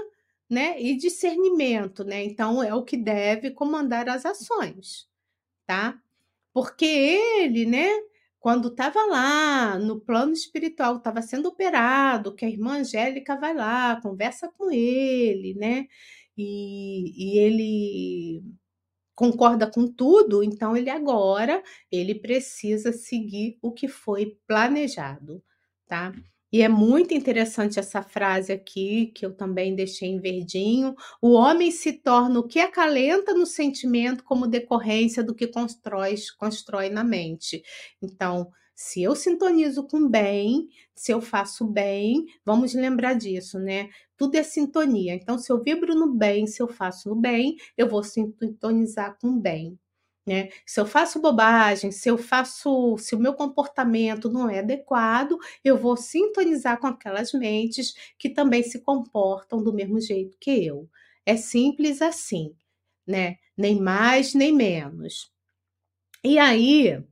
[0.48, 2.24] né, e discernimento, né?
[2.24, 5.08] Então é o que deve comandar as ações,
[5.66, 6.00] tá?
[6.52, 7.88] Porque ele, né,
[8.40, 14.00] quando estava lá no plano espiritual, estava sendo operado, que a irmã Angélica vai lá,
[14.00, 15.86] conversa com ele, né?
[16.36, 18.42] E, e ele
[19.16, 25.42] concorda com tudo, então ele agora ele precisa seguir o que foi planejado,
[25.88, 26.12] tá?
[26.52, 30.94] E é muito interessante essa frase aqui, que eu também deixei em verdinho.
[31.20, 36.88] O homem se torna o que acalenta no sentimento como decorrência do que constrói, constrói
[36.88, 37.62] na mente.
[38.00, 43.88] Então, se eu sintonizo com bem, se eu faço bem, vamos lembrar disso, né?
[44.18, 45.14] Tudo é sintonia.
[45.14, 49.40] Então, se eu vibro no bem, se eu faço no bem, eu vou sintonizar com
[49.40, 49.78] bem.
[50.26, 50.50] Né?
[50.66, 55.78] Se eu faço bobagem, se eu faço, se o meu comportamento não é adequado, eu
[55.78, 60.88] vou sintonizar com aquelas mentes que também se comportam do mesmo jeito que eu.
[61.24, 62.54] É simples assim,
[63.06, 63.36] né?
[63.56, 65.30] Nem mais nem menos.
[66.24, 67.02] E aí,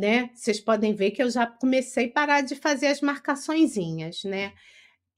[0.00, 0.30] né?
[0.34, 4.54] Vocês podem ver que eu já comecei a parar de fazer as marcaçõezinhas, né?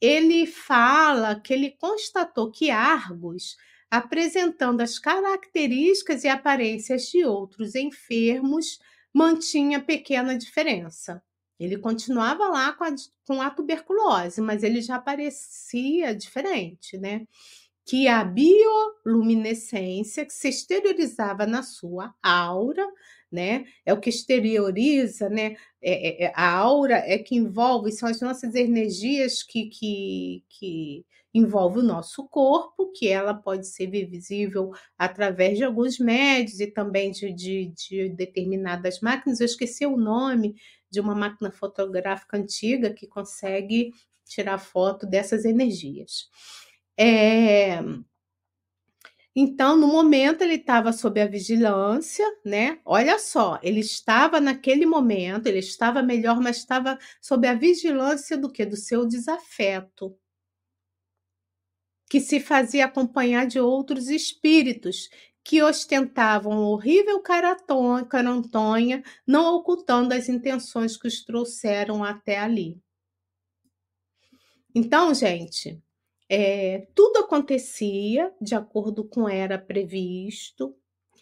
[0.01, 3.57] Ele fala que ele constatou que Argos,
[3.89, 8.80] apresentando as características e aparências de outros enfermos,
[9.14, 11.22] mantinha pequena diferença.
[11.61, 17.26] Ele continuava lá com a, com a tuberculose, mas ele já parecia diferente, né?
[17.85, 22.89] Que a bioluminescência que se exteriorizava na sua aura
[23.33, 23.64] né?
[23.87, 25.57] É o que exterioriza, né?
[25.80, 31.07] É, é, é, a aura é que envolve, são as nossas energias que, que, que
[31.33, 37.11] envolve o nosso corpo, que ela pode ser visível através de alguns médios e também
[37.11, 39.41] de, de, de determinadas máquinas.
[39.41, 40.55] Eu esqueci o nome
[40.91, 43.93] de uma máquina fotográfica antiga que consegue
[44.26, 46.28] tirar foto dessas energias.
[46.99, 47.80] É...
[49.34, 52.80] Então, no momento, ele estava sob a vigilância, né?
[52.84, 58.51] Olha só, ele estava naquele momento, ele estava melhor, mas estava sob a vigilância do
[58.51, 58.66] que?
[58.66, 60.14] Do seu desafeto,
[62.11, 65.09] que se fazia acompanhar de outros espíritos
[65.43, 72.78] que ostentavam horrível carantonha, não ocultando as intenções que os trouxeram até ali.
[74.74, 75.82] Então, gente,
[76.35, 80.74] é, tudo acontecia de acordo com era previsto.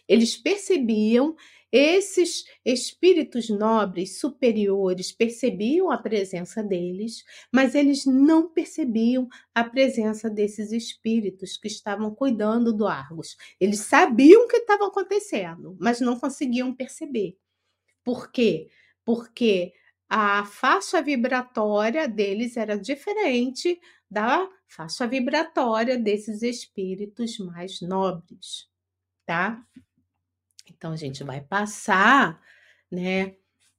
[0.06, 1.34] Eles percebiam,
[1.72, 10.70] esses espíritos nobres superiores percebiam a presença deles, mas eles não percebiam a presença desses
[10.70, 13.36] espíritos que estavam cuidando do Argos.
[13.58, 17.36] Eles sabiam o que estava acontecendo, mas não conseguiam perceber.
[18.04, 18.68] Por quê?
[19.04, 19.72] Porque
[20.08, 28.68] a faixa vibratória deles era diferente da faixa vibratória desses espíritos mais nobres,
[29.26, 29.62] tá?
[30.68, 32.40] Então a gente vai passar,
[32.90, 33.34] né?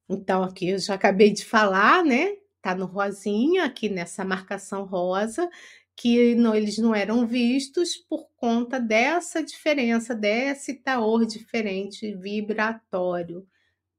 [0.09, 2.35] Então aqui eu já acabei de falar, né?
[2.61, 5.49] Tá no rosinha aqui nessa marcação rosa
[5.95, 13.47] que não, eles não eram vistos por conta dessa diferença, desse taor diferente vibratório,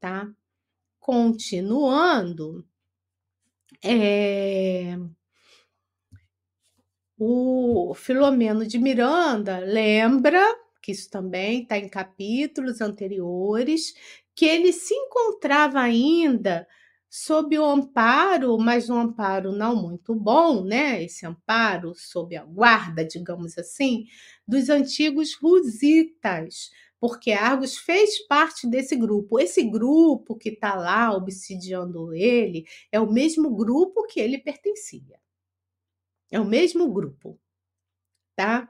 [0.01, 0.31] tá?
[1.01, 2.67] Continuando,
[3.83, 4.99] é,
[7.25, 10.43] o Filomeno de Miranda lembra,
[10.83, 13.95] que isso também está em capítulos anteriores,
[14.35, 16.67] que ele se encontrava ainda
[17.09, 21.05] sob o amparo, mas um amparo não muito bom, né?
[21.05, 24.07] Esse amparo sob a guarda, digamos assim,
[24.49, 29.39] dos antigos rusitas, porque Argos fez parte desse grupo.
[29.39, 35.22] Esse grupo que está lá obsidiando ele é o mesmo grupo que ele pertencia.
[36.33, 37.39] É o mesmo grupo,
[38.35, 38.69] tá?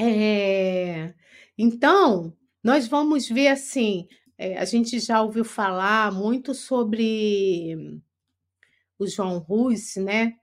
[0.00, 1.14] É...
[1.58, 2.34] Então,
[2.64, 4.08] nós vamos ver assim.
[4.38, 8.00] É, a gente já ouviu falar muito sobre
[8.98, 10.38] o João Rus, né?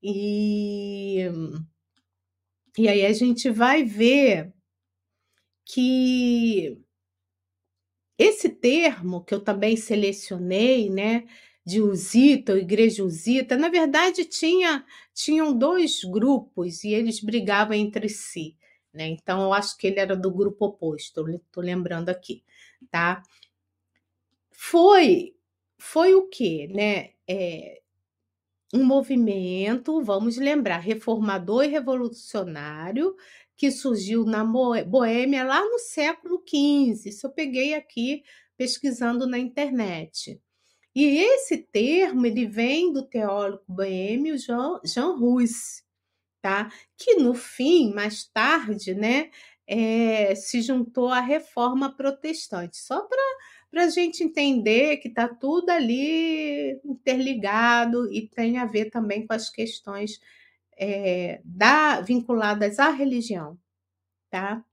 [0.00, 1.26] E,
[2.78, 4.52] e aí a gente vai ver
[5.64, 6.80] que
[8.18, 11.24] esse termo que eu também selecionei, né,
[11.68, 18.56] de Usita, Igreja Usita, na verdade tinha tinham dois grupos e eles brigavam entre si,
[18.92, 19.08] né?
[19.08, 22.42] Então eu acho que ele era do grupo oposto, estou lembrando aqui,
[22.90, 23.22] tá?
[24.50, 25.34] Foi
[25.78, 27.10] foi o que, né?
[27.28, 27.82] É,
[28.72, 33.14] um movimento, vamos lembrar, reformador e revolucionário
[33.56, 37.10] que surgiu na Boêmia lá no século XV.
[37.10, 38.22] Isso eu peguei aqui
[38.56, 40.40] pesquisando na internet.
[41.00, 45.84] E esse termo ele vem do teólogo boêmio Jean, Jean Rus,
[46.42, 46.72] tá?
[46.96, 49.30] que no fim, mais tarde, né,
[49.64, 52.78] é, se juntou à reforma protestante.
[52.78, 53.06] Só
[53.70, 59.34] para a gente entender que está tudo ali interligado e tem a ver também com
[59.34, 60.18] as questões
[60.76, 63.56] é, da, vinculadas à religião,
[64.28, 64.64] tá?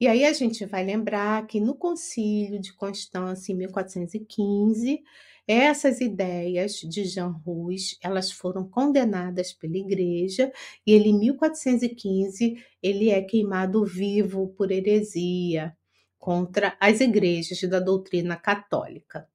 [0.00, 5.00] E aí a gente vai lembrar que no Concílio de Constância, em 1415,
[5.48, 10.52] essas ideias de Jean Rus, elas foram condenadas pela igreja
[10.86, 15.74] e ele, em 1415, ele é queimado vivo por heresia
[16.18, 19.26] contra as igrejas da doutrina católica,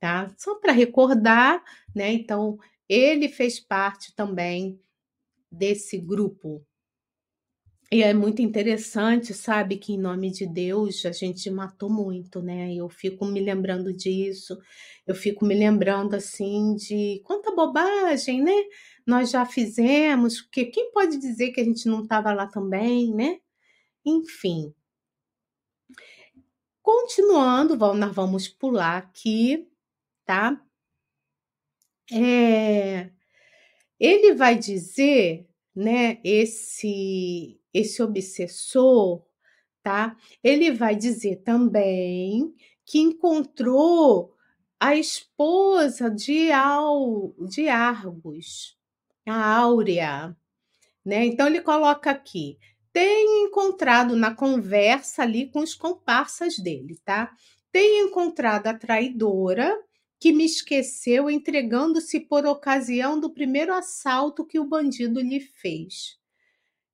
[0.00, 0.34] tá?
[0.38, 1.62] Só para recordar,
[1.94, 2.12] né?
[2.12, 4.80] Então, ele fez parte também
[5.50, 6.66] desse grupo.
[7.92, 12.74] E é muito interessante, sabe, que em nome de Deus a gente matou muito, né?
[12.74, 14.58] Eu fico me lembrando disso,
[15.06, 18.54] eu fico me lembrando assim de quanta bobagem, né?
[19.06, 23.38] Nós já fizemos, porque quem pode dizer que a gente não estava lá também, né?
[24.06, 24.74] Enfim.
[26.80, 29.68] Continuando, nós vamos pular aqui,
[30.24, 30.58] tá?
[32.10, 33.10] É,
[34.00, 39.24] ele vai dizer, né, esse esse obsessor,
[39.82, 40.16] tá?
[40.44, 42.54] Ele vai dizer também
[42.84, 44.36] que encontrou
[44.78, 48.76] a esposa de, Al, de Argos,
[49.26, 50.36] a Áurea,
[51.04, 51.24] né?
[51.26, 52.58] Então ele coloca aqui:
[52.92, 57.32] tem encontrado na conversa ali com os comparsas dele, tá?
[57.70, 59.74] Tem encontrado a traidora
[60.22, 66.16] que me esqueceu entregando-se por ocasião do primeiro assalto que o bandido lhe fez.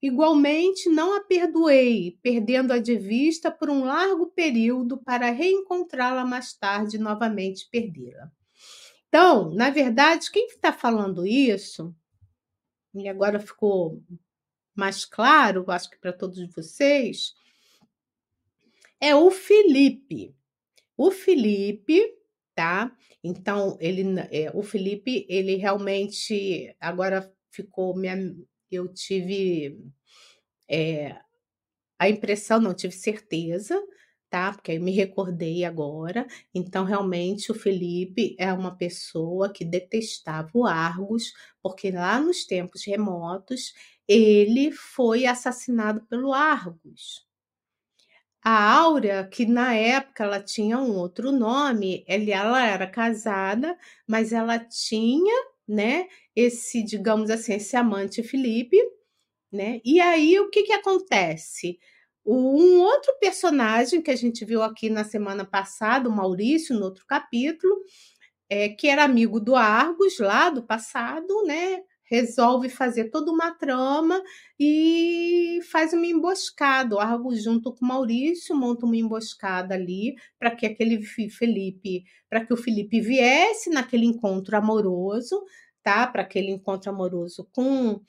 [0.01, 6.97] Igualmente, não a perdoei, perdendo-a de vista por um largo período para reencontrá-la mais tarde
[6.97, 8.33] novamente perdê-la.
[9.09, 11.95] Então, na verdade, quem está falando isso,
[12.95, 14.03] e agora ficou
[14.75, 17.35] mais claro, acho que para todos vocês,
[18.99, 20.35] é o Felipe.
[20.97, 22.18] O Felipe,
[22.59, 22.91] tá?
[23.23, 24.03] Então, ele,
[24.33, 28.17] é, o Felipe, ele realmente agora ficou minha,
[28.69, 29.79] eu tive
[30.69, 31.17] é,
[31.97, 33.81] a impressão, não tive certeza,
[34.29, 34.53] tá?
[34.53, 36.27] Porque eu me recordei agora.
[36.53, 41.33] Então, realmente, o Felipe é uma pessoa que detestava o Argos,
[41.63, 43.73] porque lá nos tempos remotos
[44.09, 47.28] ele foi assassinado pelo Argos.
[48.51, 53.77] A Áurea, que na época ela tinha um outro nome, ela era casada,
[54.07, 55.35] mas ela tinha,
[55.69, 58.79] né, esse, digamos assim, esse amante Felipe,
[59.53, 59.81] né?
[59.85, 61.79] E aí o que que acontece?
[62.27, 67.05] Um outro personagem que a gente viu aqui na semana passada, o Maurício, no outro
[67.07, 67.75] capítulo,
[68.51, 71.83] é, que era amigo do Argos lá do passado, né?
[72.11, 74.23] Resolve fazer toda uma trama
[74.59, 76.97] e faz uma emboscada.
[76.97, 82.45] O Argos, junto com o Maurício, monta uma emboscada ali para que aquele Felipe, para
[82.45, 85.45] que o Felipe viesse naquele encontro amoroso,
[85.83, 86.07] tá?
[86.07, 88.01] Para aquele encontro amoroso com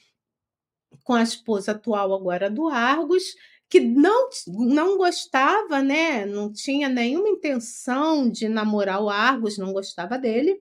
[1.03, 3.35] com a esposa atual agora do Argos,
[3.69, 6.25] que não, não gostava, né?
[6.25, 10.59] Não tinha nenhuma intenção de namorar o Argos, não gostava dele.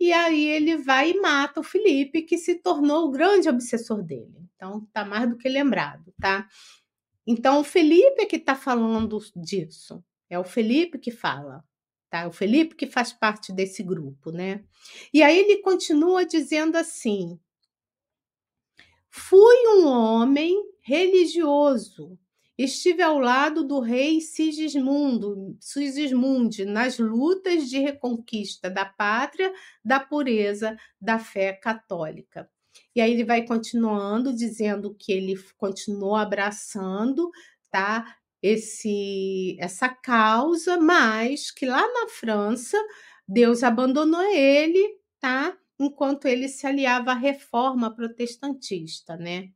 [0.00, 4.48] E aí ele vai e mata o Felipe, que se tornou o grande obsessor dele.
[4.54, 6.48] Então tá mais do que lembrado, tá?
[7.26, 10.02] Então o Felipe é que está falando disso.
[10.30, 11.64] É o Felipe que fala,
[12.08, 12.26] tá?
[12.26, 14.64] O Felipe que faz parte desse grupo, né?
[15.12, 17.38] E aí ele continua dizendo assim:
[19.10, 22.18] Fui um homem religioso.
[22.58, 29.52] Estive ao lado do rei Sigismundo, Sigismundo nas lutas de reconquista da pátria,
[29.84, 32.50] da pureza da fé católica.
[32.94, 37.30] E aí ele vai continuando dizendo que ele continuou abraçando,
[37.70, 38.16] tá?
[38.42, 42.76] Esse essa causa, mas que lá na França
[43.26, 45.56] Deus abandonou ele, tá?
[45.78, 49.50] enquanto ele se aliava à reforma protestantista, né?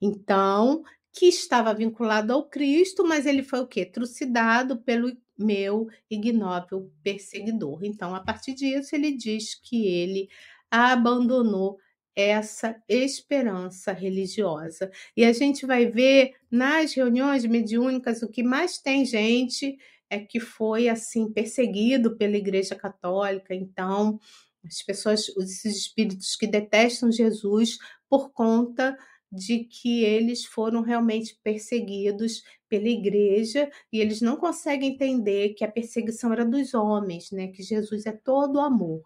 [0.00, 0.82] Então,
[1.12, 3.84] que estava vinculado ao Cristo, mas ele foi o quê?
[3.84, 7.84] Trucidado pelo meu ignóbil perseguidor.
[7.84, 10.28] Então, a partir disso, ele diz que ele
[10.70, 11.78] abandonou
[12.14, 14.90] essa esperança religiosa.
[15.16, 20.40] E a gente vai ver nas reuniões mediúnicas o que mais tem gente é que
[20.40, 23.54] foi assim perseguido pela Igreja Católica.
[23.54, 24.18] Então,
[24.64, 28.96] as pessoas, esses espíritos que detestam Jesus por conta
[29.30, 35.70] de que eles foram realmente perseguidos pela igreja e eles não conseguem entender que a
[35.70, 37.48] perseguição era dos homens, né?
[37.48, 39.02] Que Jesus é todo amor,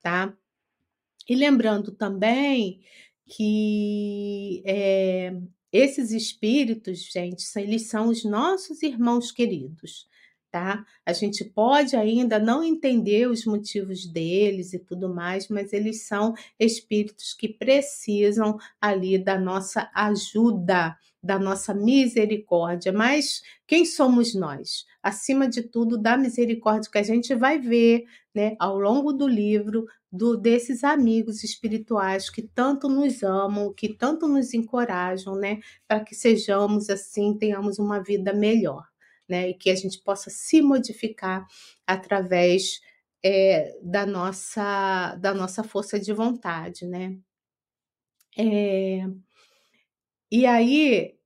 [0.00, 0.36] tá?
[1.28, 2.80] E lembrando também
[3.26, 5.32] que é,
[5.70, 10.08] esses espíritos, gente, eles são os nossos irmãos queridos
[10.50, 10.84] tá?
[11.04, 16.34] A gente pode ainda não entender os motivos deles e tudo mais, mas eles são
[16.58, 22.92] espíritos que precisam ali da nossa ajuda, da nossa misericórdia.
[22.92, 24.86] Mas quem somos nós?
[25.02, 29.86] Acima de tudo, da misericórdia que a gente vai ver, né, ao longo do livro,
[30.10, 36.14] do, desses amigos espirituais que tanto nos amam, que tanto nos encorajam, né, para que
[36.14, 38.86] sejamos assim, tenhamos uma vida melhor
[39.28, 39.50] né?
[39.50, 41.46] E que a gente possa se modificar
[41.86, 42.80] através
[43.24, 47.16] é, da nossa da nossa força de vontade, né?
[48.36, 49.04] É,
[50.30, 51.18] e aí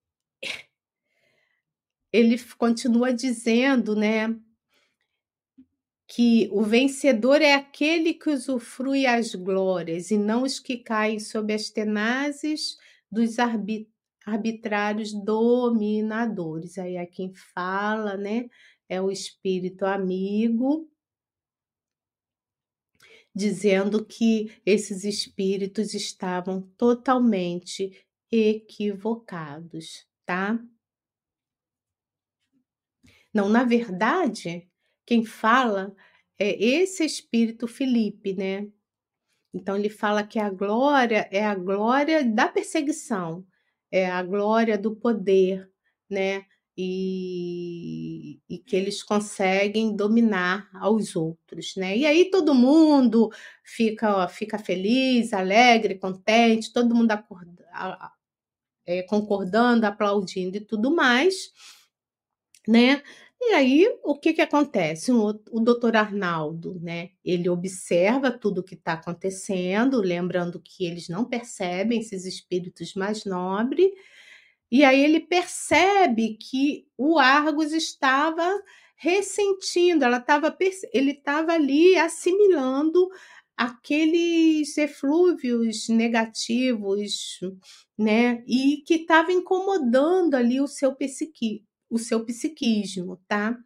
[2.13, 4.35] ele continua dizendo, né?
[6.07, 11.53] Que o vencedor é aquele que usufrui as glórias e não os que caem sob
[11.55, 12.77] as tenazes
[13.11, 13.89] dos arbit
[14.27, 16.79] arbitrários dominadores.
[16.79, 18.49] Aí é quem fala, né?
[18.89, 20.91] É o espírito amigo,
[23.35, 30.63] dizendo que esses espíritos estavam totalmente equivocados, tá?
[33.33, 34.69] Não, na verdade,
[35.07, 35.95] quem fala
[36.39, 38.71] é esse espírito Felipe, né?
[39.55, 43.47] Então ele fala que a glória é a glória da perseguição,
[43.93, 45.71] é, a glória do poder,
[46.11, 46.45] né?
[46.77, 51.97] E, e, que eles conseguem dominar aos outros, né?
[51.99, 53.31] E aí todo mundo
[53.63, 57.63] fica, fica feliz, alegre, contente, todo mundo acorda,
[58.87, 61.53] é, concordando, aplaudindo e tudo mais,
[62.67, 63.03] né?
[63.45, 65.11] E aí, o que, que acontece?
[65.11, 67.11] O, o doutor Arnaldo, né?
[67.25, 73.25] Ele observa tudo o que está acontecendo, lembrando que eles não percebem esses espíritos mais
[73.25, 73.91] nobres,
[74.71, 78.49] e aí ele percebe que o Argos estava
[78.97, 80.57] ressentindo, ela estava,
[80.95, 83.09] ele estava ali assimilando
[83.57, 87.41] aqueles eflúvios negativos,
[87.99, 88.43] né?
[88.47, 93.59] E que estava incomodando ali o seu psiqui, o seu psiquismo, tá?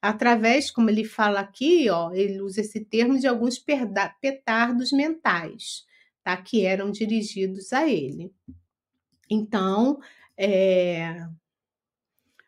[0.00, 5.84] Através, como ele fala aqui, ó, ele usa esse termo de alguns petardos mentais,
[6.22, 6.36] tá?
[6.36, 8.32] Que eram dirigidos a ele.
[9.30, 10.00] Então,
[10.36, 11.26] é,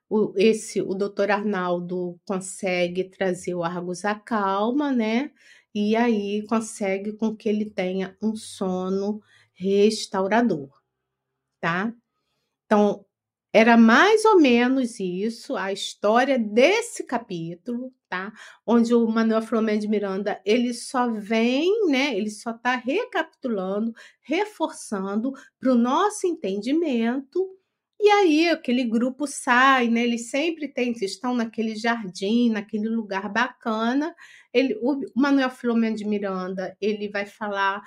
[0.09, 5.31] o, esse, o doutor Arnaldo consegue trazer o Argus à calma, né?
[5.75, 9.21] E aí consegue com que ele tenha um sono
[9.53, 10.71] restaurador,
[11.61, 11.93] tá?
[12.67, 13.05] Então,
[13.57, 18.31] era mais ou menos isso a história desse capítulo, tá?
[18.67, 22.15] Onde o Manuel Flamengo de Miranda, ele só vem, né?
[22.15, 27.49] Ele só está recapitulando, reforçando para o nosso entendimento
[27.99, 30.03] e aí aquele grupo sai, né?
[30.03, 34.15] Eles sempre têm, estão naquele jardim, naquele lugar bacana.
[34.53, 37.83] Ele, o Manuel Filomeno de Miranda, ele vai falar,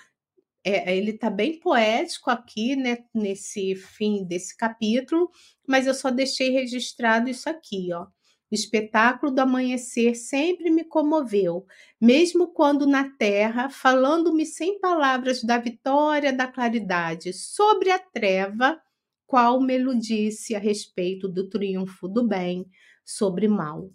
[0.64, 3.00] é, ele está bem poético aqui, né?
[3.14, 5.30] Nesse fim desse capítulo,
[5.68, 8.08] mas eu só deixei registrado isso aqui, ó.
[8.52, 11.66] O espetáculo do amanhecer sempre me comoveu,
[12.02, 18.82] mesmo quando na terra, falando-me sem palavras da vitória da claridade sobre a treva,
[19.28, 22.66] qual melodice a respeito do triunfo do bem
[23.06, 23.92] sobre mal.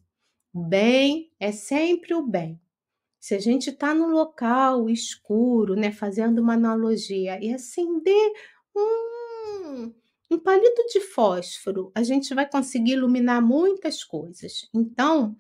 [0.53, 2.61] O bem é sempre o bem.
[3.25, 8.33] Se a gente está no local escuro, né, fazendo uma analogia, e acender
[8.77, 9.95] um,
[10.31, 14.69] um palito de fósforo, a gente vai conseguir iluminar muitas coisas.
[14.75, 15.35] Então,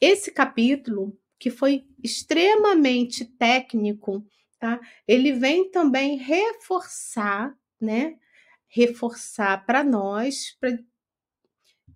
[0.00, 4.26] esse capítulo, que foi extremamente técnico,
[4.58, 4.80] tá?
[5.06, 8.18] Ele vem também reforçar, né,
[8.66, 10.76] reforçar para nós, para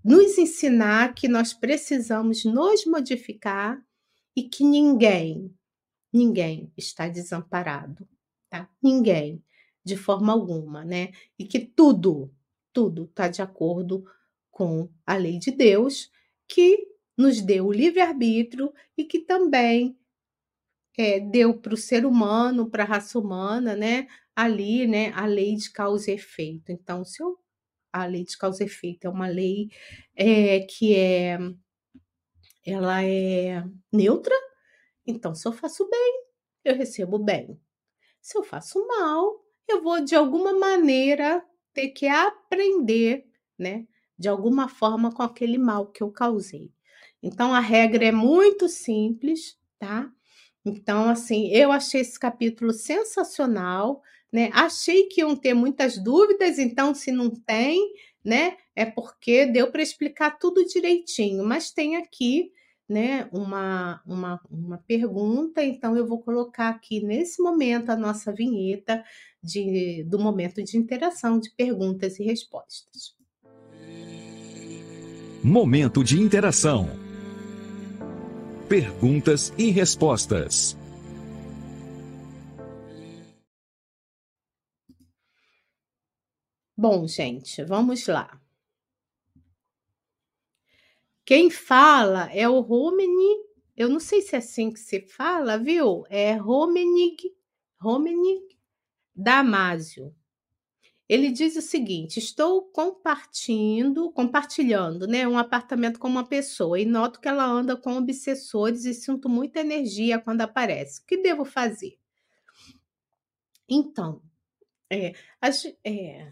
[0.05, 3.85] nos ensinar que nós precisamos nos modificar
[4.37, 5.55] e que ninguém,
[6.12, 8.09] ninguém está desamparado,
[8.51, 8.68] tá?
[8.82, 9.43] Ninguém,
[9.85, 11.12] de forma alguma, né?
[11.39, 12.32] E que tudo,
[12.72, 14.05] tudo está de acordo
[14.51, 16.11] com a lei de Deus,
[16.49, 19.97] que nos deu o livre-arbítrio e que também
[20.97, 25.57] é, deu para o ser humano, para a raça humana, né, ali, né, a lei
[25.57, 26.70] de causa e efeito.
[26.72, 27.39] Então, se eu,
[27.93, 29.70] a lei de causa e efeito é uma lei
[30.16, 31.39] é, que é,
[32.67, 34.35] ela é neutra,
[35.07, 36.25] então se eu faço bem,
[36.65, 37.61] eu recebo bem.
[38.21, 43.27] Se eu faço mal, eu vou de alguma maneira ter que aprender,
[43.59, 43.87] né,
[44.19, 46.73] de alguma forma com aquele mal que eu causei.
[47.23, 50.11] Então a regra é muito simples, tá?
[50.65, 54.03] Então, assim, eu achei esse capítulo sensacional,
[54.33, 54.51] né?
[54.53, 57.93] Achei que iam ter muitas dúvidas, então, se não tem,
[58.25, 62.51] né, é porque deu para explicar tudo direitinho, mas tem aqui,
[62.89, 69.05] né, uma, uma, uma pergunta, então eu vou colocar aqui nesse momento a nossa vinheta
[69.43, 73.14] de, do momento de interação de perguntas e respostas.
[75.43, 77.05] Momento de interação
[78.68, 80.77] perguntas e respostas.
[86.87, 88.39] Bom, gente, vamos lá.
[91.24, 93.39] Quem fala é o Romeni,
[93.74, 96.05] eu não sei se é assim que se fala, viu?
[96.11, 97.35] É Romenig,
[97.80, 98.59] Romenig
[99.16, 100.14] Damásio.
[101.09, 107.18] Ele diz o seguinte: estou compartilhando, compartilhando, né, um apartamento com uma pessoa e noto
[107.18, 111.01] que ela anda com obsessores e sinto muita energia quando aparece.
[111.01, 111.99] O que devo fazer?
[113.66, 114.20] Então,
[114.91, 116.30] é, as, é,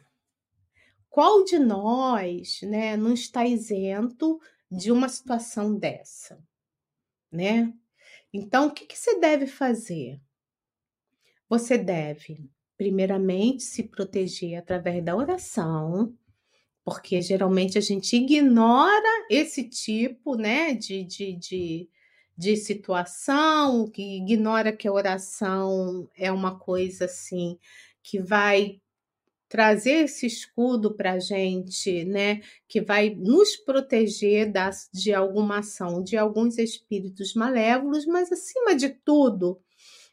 [1.13, 4.41] qual de nós, né, não está isento
[4.71, 6.43] de uma situação dessa,
[7.31, 7.71] né?
[8.33, 10.19] Então, o que, que você deve fazer?
[11.51, 16.17] Você deve primeiramente se proteger através da oração,
[16.83, 21.91] porque geralmente a gente ignora esse tipo né, de, de, de,
[22.35, 27.59] de situação, que ignora que a oração é uma coisa assim
[28.03, 28.81] que vai
[29.53, 36.03] trazer esse escudo para a gente, né, que vai nos proteger das, de alguma ação
[36.03, 39.61] de alguns espíritos malévolos, mas acima de tudo,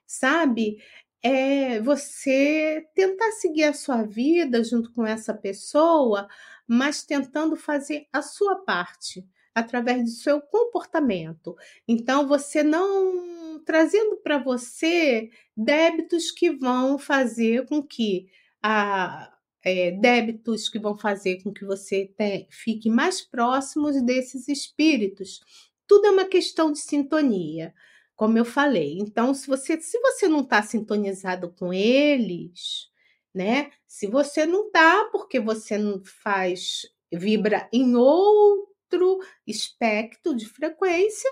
[0.05, 0.77] sabe,
[1.23, 6.27] é você tentar seguir a sua vida junto com essa pessoa,
[6.67, 9.25] mas tentando fazer a sua parte.
[9.55, 11.55] através do seu comportamento.
[11.87, 18.27] Então, você não trazendo para você débitos que vão fazer com que
[18.62, 19.32] a,
[19.64, 25.41] é, débitos que vão fazer com que você te, fique mais próximos desses espíritos.
[25.88, 27.74] Tudo é uma questão de sintonia,
[28.16, 28.97] como eu falei.
[28.99, 32.89] Então, se você, se você não está sintonizado com eles,
[33.34, 33.72] né?
[33.88, 36.82] Se você não está, porque você não faz,
[37.12, 41.30] vibra em outro espectro de frequência,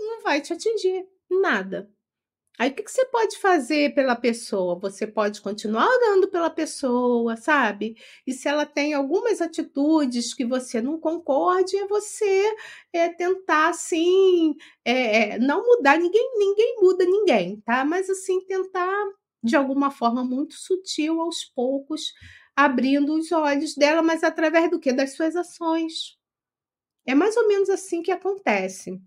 [0.00, 1.90] não vai te atingir nada.
[2.58, 4.78] Aí o que, que você pode fazer pela pessoa?
[4.80, 7.96] Você pode continuar orando pela pessoa, sabe?
[8.26, 12.56] E se ela tem algumas atitudes que você não concorde, é você
[12.92, 17.84] é, tentar assim, é, é, não mudar ninguém, ninguém muda ninguém, tá?
[17.84, 18.92] Mas assim tentar
[19.42, 22.12] de alguma forma muito sutil, aos poucos,
[22.56, 24.92] abrindo os olhos dela, mas através do que?
[24.92, 26.18] Das suas ações.
[27.06, 29.00] É mais ou menos assim que acontece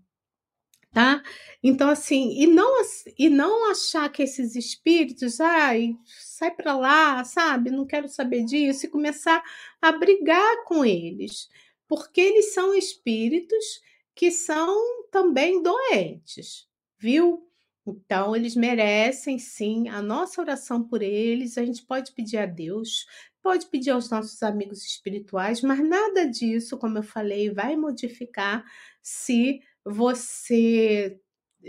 [0.92, 1.22] tá?
[1.62, 2.82] Então assim, e não
[3.18, 7.70] e não achar que esses espíritos, ai, sai para lá, sabe?
[7.70, 9.42] Não quero saber disso e começar
[9.80, 11.48] a brigar com eles,
[11.88, 13.80] porque eles são espíritos
[14.14, 14.76] que são
[15.10, 16.68] também doentes,
[16.98, 17.48] viu?
[17.86, 21.58] Então, eles merecem sim a nossa oração por eles.
[21.58, 23.06] A gente pode pedir a Deus,
[23.42, 28.64] pode pedir aos nossos amigos espirituais, mas nada disso, como eu falei, vai modificar
[29.02, 31.20] se você,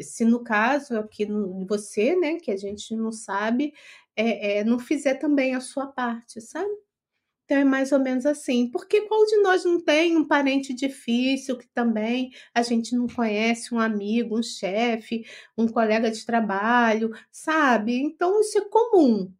[0.01, 1.27] se no caso aqui
[1.67, 3.73] você, né, que a gente não sabe,
[4.15, 6.69] é, é, não fizer também a sua parte, sabe?
[7.45, 8.69] Então é mais ou menos assim.
[8.71, 13.73] Porque qual de nós não tem um parente difícil que também a gente não conhece,
[13.73, 15.25] um amigo, um chefe,
[15.57, 17.99] um colega de trabalho, sabe?
[18.01, 19.31] Então isso é comum,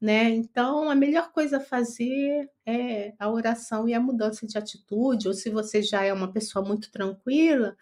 [0.00, 0.30] né?
[0.30, 5.34] Então a melhor coisa a fazer é a oração e a mudança de atitude, ou
[5.34, 7.76] se você já é uma pessoa muito tranquila,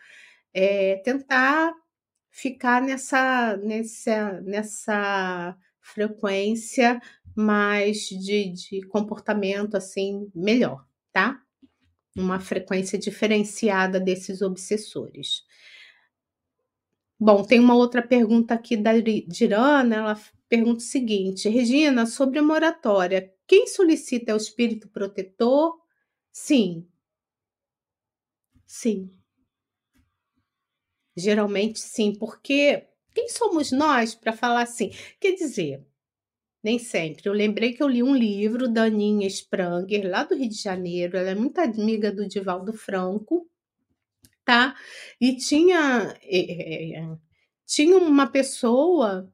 [0.55, 1.75] é, tentar
[2.31, 7.01] ficar nessa, nessa, nessa frequência
[7.35, 11.41] mais de, de comportamento assim melhor, tá?
[12.17, 15.45] Uma frequência diferenciada desses obsessores.
[17.19, 22.43] Bom, tem uma outra pergunta aqui da Dirana, ela pergunta o seguinte: Regina, sobre a
[22.43, 25.79] moratória, quem solicita é o espírito protetor?
[26.33, 26.87] Sim.
[28.67, 29.20] Sim.
[31.21, 34.91] Geralmente sim, porque quem somos nós para falar assim?
[35.21, 35.85] Quer dizer,
[36.62, 37.29] nem sempre.
[37.29, 41.16] Eu lembrei que eu li um livro da Aninha Spranger, lá do Rio de Janeiro.
[41.16, 43.49] Ela é muito amiga do Divaldo Franco,
[44.45, 44.77] tá?
[45.21, 47.03] E tinha, é,
[47.66, 49.33] tinha uma pessoa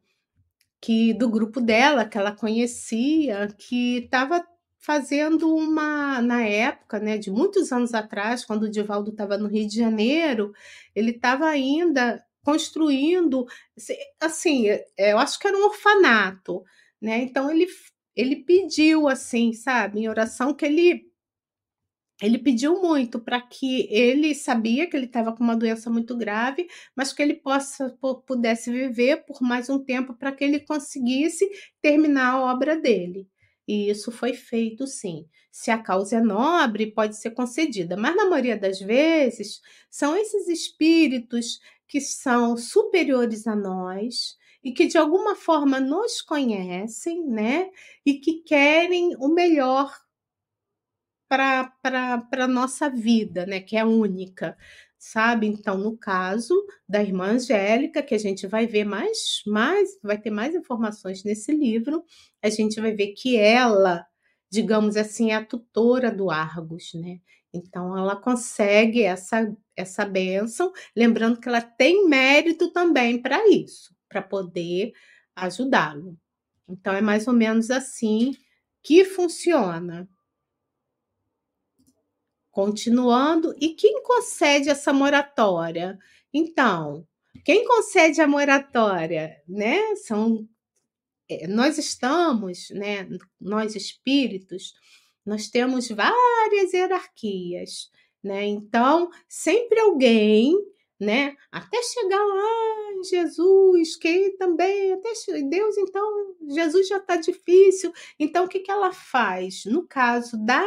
[0.81, 4.47] que do grupo dela que ela conhecia que estava
[4.87, 9.67] fazendo uma na época, né, de muitos anos atrás, quando o Divaldo estava no Rio
[9.67, 10.53] de Janeiro,
[10.95, 13.45] ele estava ainda construindo,
[14.21, 16.63] assim, é, eu acho que era um orfanato,
[17.03, 17.19] né?
[17.19, 17.67] Então ele
[18.15, 21.07] ele pediu assim, sabe, em oração que ele
[22.23, 26.67] ele pediu muito para que ele sabia que ele estava com uma doença muito grave,
[26.97, 27.91] mas que ele possa
[28.27, 31.47] pudesse viver por mais um tempo para que ele conseguisse
[31.83, 33.29] terminar a obra dele.
[33.67, 35.27] E isso foi feito sim.
[35.51, 39.61] Se a causa é nobre, pode ser concedida, mas na maioria das vezes
[39.91, 47.25] são esses espíritos que são superiores a nós e que de alguma forma nos conhecem,
[47.27, 47.71] né?
[48.05, 49.93] E que querem o melhor
[51.29, 51.73] para
[52.33, 53.61] a nossa vida, né?
[53.61, 54.57] Que é única
[54.99, 55.47] sabe?
[55.47, 56.55] Então, no caso
[56.89, 61.53] da irmã Angélica, que a gente vai ver mais, mais, vai ter mais informações nesse
[61.53, 62.05] livro,
[62.43, 64.07] a gente vai ver que ela,
[64.51, 67.21] digamos assim, é a tutora do Argos, né?
[67.53, 74.23] Então, ela consegue essa, essa bênção, lembrando que ela tem mérito também para isso, para
[74.23, 74.93] poder
[75.35, 76.19] ajudá-lo.
[76.69, 78.33] Então, é mais ou menos assim
[78.83, 80.09] que funciona.
[82.57, 85.99] Continuando, e quem concede essa moratória?
[86.33, 87.07] Então,
[87.45, 89.95] quem concede a moratória, né?
[89.97, 90.49] São
[91.29, 93.07] é, nós estamos, né,
[93.39, 94.73] nós espíritos,
[95.23, 97.91] nós temos várias hierarquias,
[98.25, 98.47] né?
[98.47, 100.55] Então, sempre alguém,
[100.99, 105.11] né, até chegar lá em Jesus, que também até
[105.43, 107.93] Deus, então Jesus já está difícil.
[108.19, 109.67] Então, o que que ela faz?
[109.67, 110.65] No caso da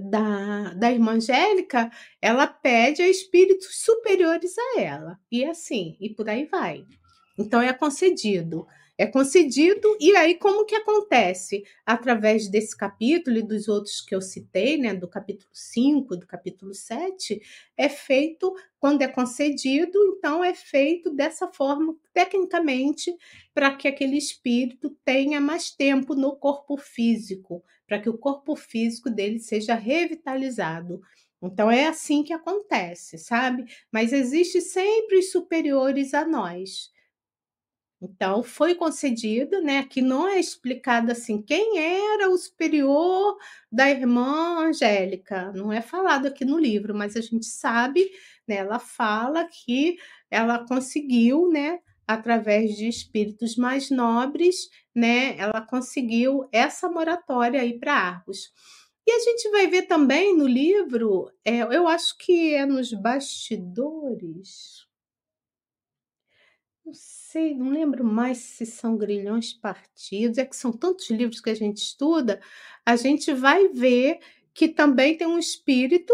[0.00, 1.90] da, da irmã Angélica,
[2.20, 5.18] ela pede a espíritos superiores a ela.
[5.30, 6.84] E assim, e por aí vai.
[7.38, 8.66] Então é concedido.
[8.96, 11.64] É concedido, e aí como que acontece?
[11.84, 16.72] Através desse capítulo e dos outros que eu citei, né, do capítulo 5, do capítulo
[16.74, 17.40] 7,
[17.76, 23.12] é feito, quando é concedido, então é feito dessa forma, tecnicamente,
[23.52, 29.10] para que aquele espírito tenha mais tempo no corpo físico, para que o corpo físico
[29.10, 31.00] dele seja revitalizado.
[31.42, 33.64] Então é assim que acontece, sabe?
[33.92, 36.90] Mas existe sempre os superiores a nós.
[38.02, 39.78] Então, foi concedido, né?
[39.78, 43.36] Aqui não é explicado assim quem era o superior
[43.72, 48.10] da irmã Angélica, não é falado aqui no livro, mas a gente sabe,
[48.46, 48.56] né?
[48.56, 49.96] Ela fala que
[50.30, 51.78] ela conseguiu, né?
[52.06, 55.36] Através de espíritos mais nobres, né?
[55.38, 58.52] Ela conseguiu essa moratória aí para Argos.
[59.06, 64.86] E a gente vai ver também no livro, é, eu acho que é nos bastidores,
[66.84, 67.13] não sei,
[67.54, 71.78] não lembro mais se são grilhões partidos, é que são tantos livros que a gente
[71.78, 72.40] estuda,
[72.86, 74.18] a gente vai ver
[74.54, 76.12] que também tem um espírito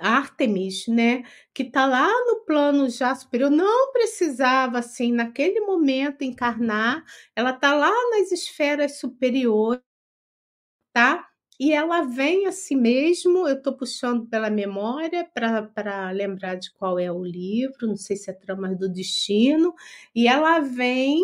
[0.00, 1.22] Artemis, né,
[1.54, 7.04] que está lá no plano já superior, não precisava assim naquele momento encarnar,
[7.36, 9.82] ela está lá nas esferas superiores,
[10.92, 11.29] tá?
[11.60, 16.98] E ela vem a si mesmo, eu estou puxando pela memória para lembrar de qual
[16.98, 19.74] é o livro, não sei se é Tramas do Destino,
[20.14, 21.22] e ela vem,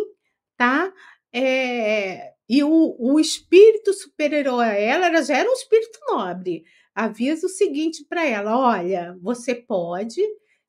[0.55, 0.93] tá?
[1.33, 6.65] É, e o, o espírito superior a ela, ela já era um espírito nobre.
[6.95, 10.21] Avisa o seguinte para ela: olha, você pode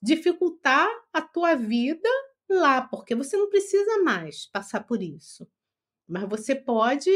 [0.01, 2.09] dificultar a tua vida
[2.49, 5.45] lá, porque você não precisa mais passar por isso.
[6.07, 7.11] Mas você pode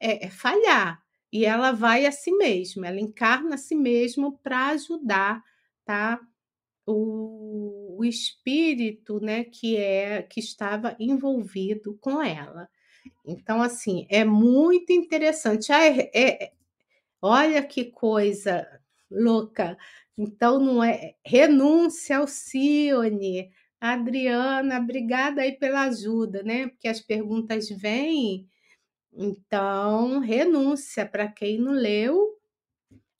[0.00, 1.05] é, falhar
[1.36, 5.44] e ela vai a si mesma, ela encarna a si mesma para ajudar,
[5.84, 6.18] tá?
[6.86, 12.70] O, o, espírito, né, que é que estava envolvido com ela.
[13.26, 15.70] Então, assim, é muito interessante.
[15.70, 16.52] Ah, é, é,
[17.20, 18.66] olha que coisa
[19.10, 19.76] louca.
[20.16, 23.50] Então, não é renúncia ao Cione.
[23.78, 26.68] Adriana, obrigada aí pela ajuda, né?
[26.68, 28.48] Porque as perguntas vêm
[29.16, 32.38] então, renúncia para quem não leu,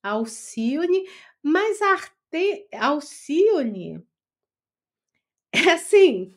[0.02, 1.04] Alcione,
[1.42, 4.04] mas Arte, Alcione
[5.52, 6.34] é assim,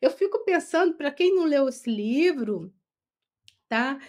[0.00, 2.72] eu fico pensando, para quem não leu esse livro,
[3.68, 4.00] tá?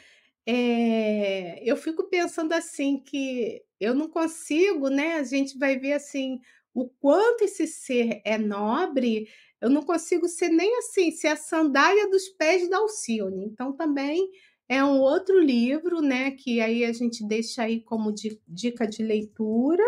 [0.46, 5.16] É, eu fico pensando assim que eu não consigo, né?
[5.16, 6.42] A gente vai ver assim
[6.74, 9.30] o quanto esse ser é nobre.
[9.62, 13.46] Eu não consigo ser nem assim, ser a sandália dos pés da Alcione.
[13.46, 14.32] Então também
[14.70, 18.14] é um outro livro, né, que aí a gente deixa aí como
[18.48, 19.84] dica de leitura,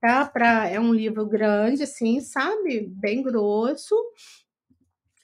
[0.00, 0.26] tá?
[0.26, 2.88] Pra, é um livro grande, assim, sabe?
[2.88, 3.94] Bem grosso.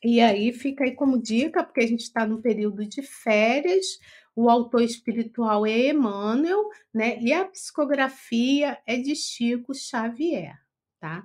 [0.03, 3.99] E aí fica aí como dica, porque a gente está no período de férias.
[4.37, 7.19] O autor espiritual é Emmanuel, né?
[7.21, 10.57] E a psicografia é de Chico Xavier,
[11.01, 11.25] tá?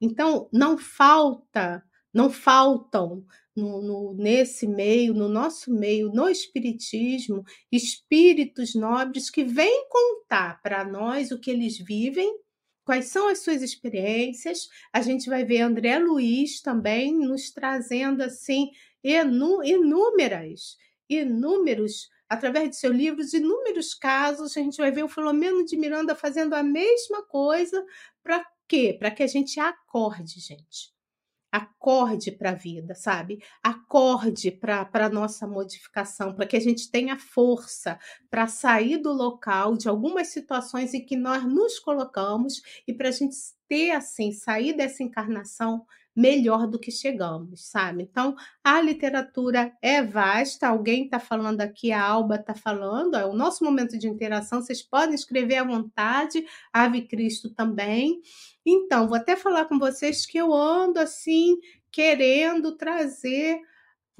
[0.00, 1.82] Então, não falta,
[2.16, 3.22] não faltam
[3.54, 10.82] no, no, nesse meio, no nosso meio, no Espiritismo, espíritos nobres que vêm contar para
[10.82, 12.40] nós o que eles vivem,
[12.86, 14.66] quais são as suas experiências.
[14.90, 18.70] A gente vai ver André Luiz também nos trazendo assim
[19.04, 20.78] inúmeras,
[21.10, 24.56] inúmeros, através de seus livros, inúmeros casos.
[24.56, 27.84] A gente vai ver o Filomeno de Miranda fazendo a mesma coisa.
[28.22, 28.96] Para quê?
[28.98, 30.95] Para que a gente acorde, gente
[31.56, 33.42] acorde para a vida, sabe?
[33.62, 37.98] Acorde para a nossa modificação, para que a gente tenha força
[38.30, 43.12] para sair do local de algumas situações em que nós nos colocamos e para a
[43.12, 43.36] gente
[43.68, 45.84] ter, assim, sair dessa encarnação
[46.16, 48.02] melhor do que chegamos, sabe?
[48.02, 48.34] Então,
[48.64, 53.62] a literatura é vasta, alguém está falando aqui, a Alba está falando, é o nosso
[53.62, 58.22] momento de interação, vocês podem escrever à vontade, Ave Cristo também.
[58.64, 61.58] Então, vou até falar com vocês que eu ando assim,
[61.92, 63.60] querendo trazer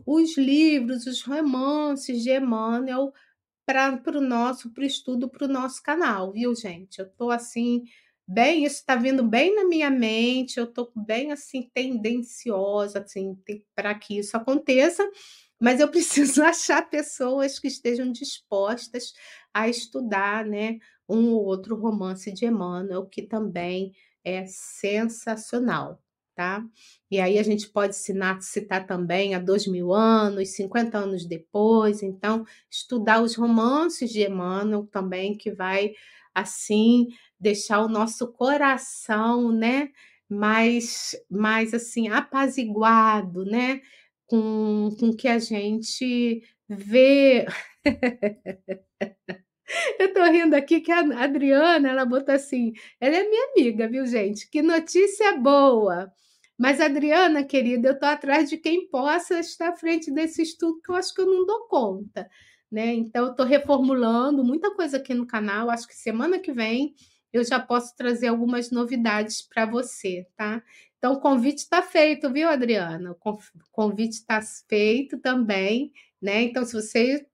[0.05, 3.11] os livros, os romances de Emmanuel
[3.65, 6.99] para o nosso, para o estudo, para o nosso canal, viu, gente?
[6.99, 7.85] Eu estou assim
[8.27, 13.39] bem, isso está vindo bem na minha mente, eu estou bem assim tendenciosa assim,
[13.75, 15.09] para que isso aconteça,
[15.61, 19.13] mas eu preciso achar pessoas que estejam dispostas
[19.55, 20.79] a estudar, né,
[21.09, 23.93] um ou outro romance de Emmanuel que também
[24.25, 26.03] é sensacional,
[26.35, 26.65] tá?
[27.09, 32.03] E aí a gente pode citar, citar também há dois mil anos, 50 anos depois,
[32.03, 35.93] então estudar os romances de Emmanuel também, que vai
[36.41, 37.09] assim
[37.39, 39.91] deixar o nosso coração, né,
[40.29, 43.81] mais, mais assim apaziguado, né,
[44.27, 47.47] com, com que a gente vê.
[49.99, 54.07] Eu tô rindo aqui que a Adriana, ela botou assim, ela é minha amiga, viu,
[54.07, 54.49] gente?
[54.49, 56.13] Que notícia boa!
[56.59, 60.91] Mas, Adriana, querida, eu estou atrás de quem possa estar à frente desse estudo, que
[60.91, 62.29] eu acho que eu não dou conta.
[62.71, 62.95] Né?
[62.95, 65.71] Então, eu estou reformulando muita coisa aqui no canal.
[65.71, 66.95] Acho que semana que vem
[67.33, 70.63] eu já posso trazer algumas novidades para você, tá?
[70.99, 73.13] Então, o convite está feito, viu, Adriana?
[73.13, 73.17] O
[73.71, 76.43] convite está feito também, né?
[76.43, 77.27] Então, se você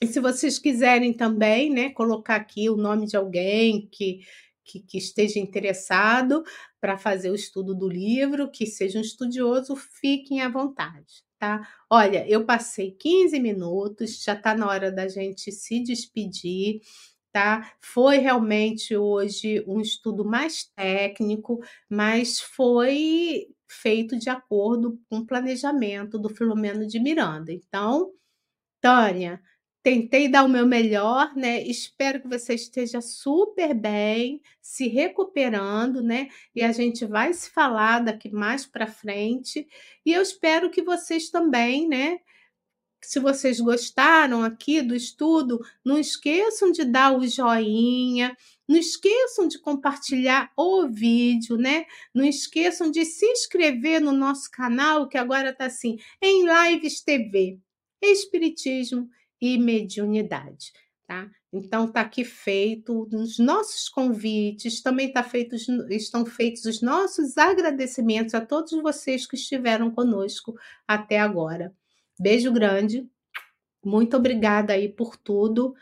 [0.00, 4.20] e se vocês quiserem também, né, colocar aqui o nome de alguém que,
[4.62, 6.44] que, que esteja interessado
[6.80, 11.66] para fazer o estudo do livro, que seja um estudioso, fiquem à vontade, tá?
[11.90, 16.80] Olha, eu passei 15 minutos, já está na hora da gente se despedir.
[17.32, 17.70] Tá?
[17.80, 26.18] Foi realmente hoje um estudo mais técnico, mas foi feito de acordo com o planejamento
[26.18, 27.52] do Filomeno de Miranda.
[27.52, 28.10] Então,
[28.80, 29.42] Tânia,
[29.86, 31.62] tentei dar o meu melhor, né?
[31.62, 36.28] Espero que você esteja super bem, se recuperando, né?
[36.52, 39.64] E a gente vai se falar daqui mais para frente.
[40.04, 42.18] E eu espero que vocês também, né?
[43.00, 48.36] Se vocês gostaram aqui do estudo, não esqueçam de dar o joinha,
[48.66, 51.86] não esqueçam de compartilhar o vídeo, né?
[52.12, 57.60] Não esqueçam de se inscrever no nosso canal, que agora está assim, em Lives TV.
[58.02, 59.08] Espiritismo
[59.40, 60.72] e mediunidade.
[61.06, 61.30] Tá?
[61.52, 68.34] Então está aqui feito os nossos convites, também tá feitos, estão feitos os nossos agradecimentos
[68.34, 70.56] a todos vocês que estiveram conosco
[70.86, 71.72] até agora.
[72.18, 73.08] Beijo grande,
[73.84, 75.74] muito obrigada aí por tudo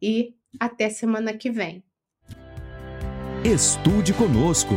[0.00, 1.82] e até semana que vem.
[3.44, 4.74] Estude conosco.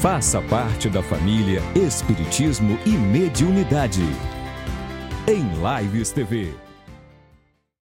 [0.00, 4.02] Faça parte da família Espiritismo e Mediunidade.
[5.26, 5.44] Em
[5.82, 6.67] Lives TV.